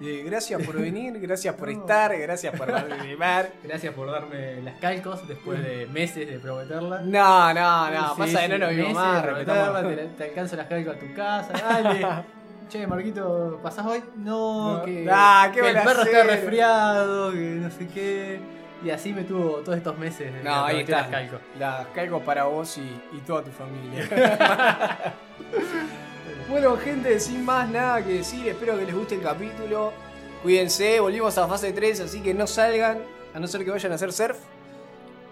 Eh, 0.01 0.23
gracias 0.25 0.63
por 0.63 0.75
venir, 0.81 1.19
gracias 1.19 1.53
por 1.53 1.67
No. 1.71 1.79
estar, 1.81 2.17
gracias 2.17 2.55
por 2.57 2.71
animar. 2.73 3.49
Gracias 3.63 3.93
por 3.93 4.09
darme 4.11 4.63
las 4.63 4.79
calcos 4.79 5.27
después 5.27 5.63
de 5.63 5.85
meses 5.85 6.27
de 6.27 6.39
prometerla. 6.39 7.01
No, 7.01 7.53
no, 7.53 7.91
no, 7.91 8.15
Sí, 8.15 8.15
pasa 8.17 8.39
que 8.39 8.45
sí, 8.45 8.51
no 8.51 8.57
nos 8.57 8.69
vimos 8.75 8.93
más. 8.95 9.23
Te, 9.23 9.95
te 10.17 10.23
alcanzo 10.23 10.55
las 10.55 10.65
calcos 10.65 10.95
a 10.95 10.99
tu 10.99 11.13
casa, 11.13 11.53
dale. 11.53 12.40
Che, 12.71 12.87
Marquito, 12.87 13.59
¿pasás 13.61 13.85
hoy? 13.85 14.03
No, 14.15 14.77
No. 14.77 14.83
que, 14.85 15.07
Ah, 15.11 15.49
qué 15.53 15.61
que 15.61 15.69
el 15.69 15.75
perro 15.83 16.01
está 16.03 16.23
resfriado, 16.23 17.31
que 17.31 17.37
no 17.37 17.69
sé 17.69 17.87
qué. 17.87 18.39
Y 18.83 18.89
así 18.89 19.13
me 19.13 19.23
tuvo 19.23 19.57
todos 19.57 19.77
estos 19.77 19.95
meses. 19.97 20.31
No, 20.43 20.65
ahí 20.65 20.81
aprovechar 20.81 20.89
las 20.89 21.05
está. 21.05 21.11
calcos. 21.11 21.39
Las 21.59 21.87
calco 21.87 22.19
para 22.21 22.45
vos 22.45 22.77
y, 22.77 22.81
y 23.15 23.19
toda 23.27 23.43
tu 23.43 23.51
familia. 23.51 24.09
bueno, 26.49 26.75
gente, 26.77 27.19
sin 27.19 27.45
más 27.45 27.69
nada 27.69 28.03
que 28.03 28.13
decir, 28.15 28.47
espero 28.47 28.77
que 28.77 28.85
les 28.85 28.95
guste 28.95 29.15
el 29.15 29.21
capítulo. 29.21 29.93
Cuídense, 30.41 30.99
volvimos 30.99 31.37
a 31.37 31.47
fase 31.47 31.71
3, 31.73 31.99
así 32.01 32.21
que 32.21 32.33
no 32.33 32.47
salgan, 32.47 32.99
a 33.35 33.39
no 33.39 33.45
ser 33.47 33.63
que 33.63 33.69
vayan 33.71 33.91
a 33.91 33.95
hacer 33.95 34.11
surf. 34.11 34.37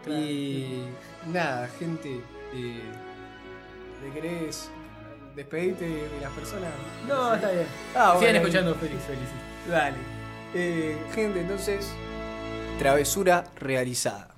Claro. 0.03 0.21
Y 0.21 0.83
nada, 1.27 1.67
gente, 1.79 2.21
eh, 2.53 2.81
¿le 4.03 4.11
querés 4.13 4.69
despedirte 5.35 5.85
de 5.85 6.21
las 6.21 6.31
personas? 6.31 6.69
No, 7.07 7.33
está 7.33 7.51
bien. 7.51 7.65
Ah, 7.95 8.15
Sigan 8.17 8.33
bueno, 8.33 8.39
escuchando 8.39 8.75
Félix, 8.75 9.03
Félix. 9.03 9.29
Dale. 9.69 9.97
Eh, 10.53 10.97
gente, 11.13 11.41
entonces, 11.41 11.91
travesura 12.79 13.43
realizada. 13.57 14.29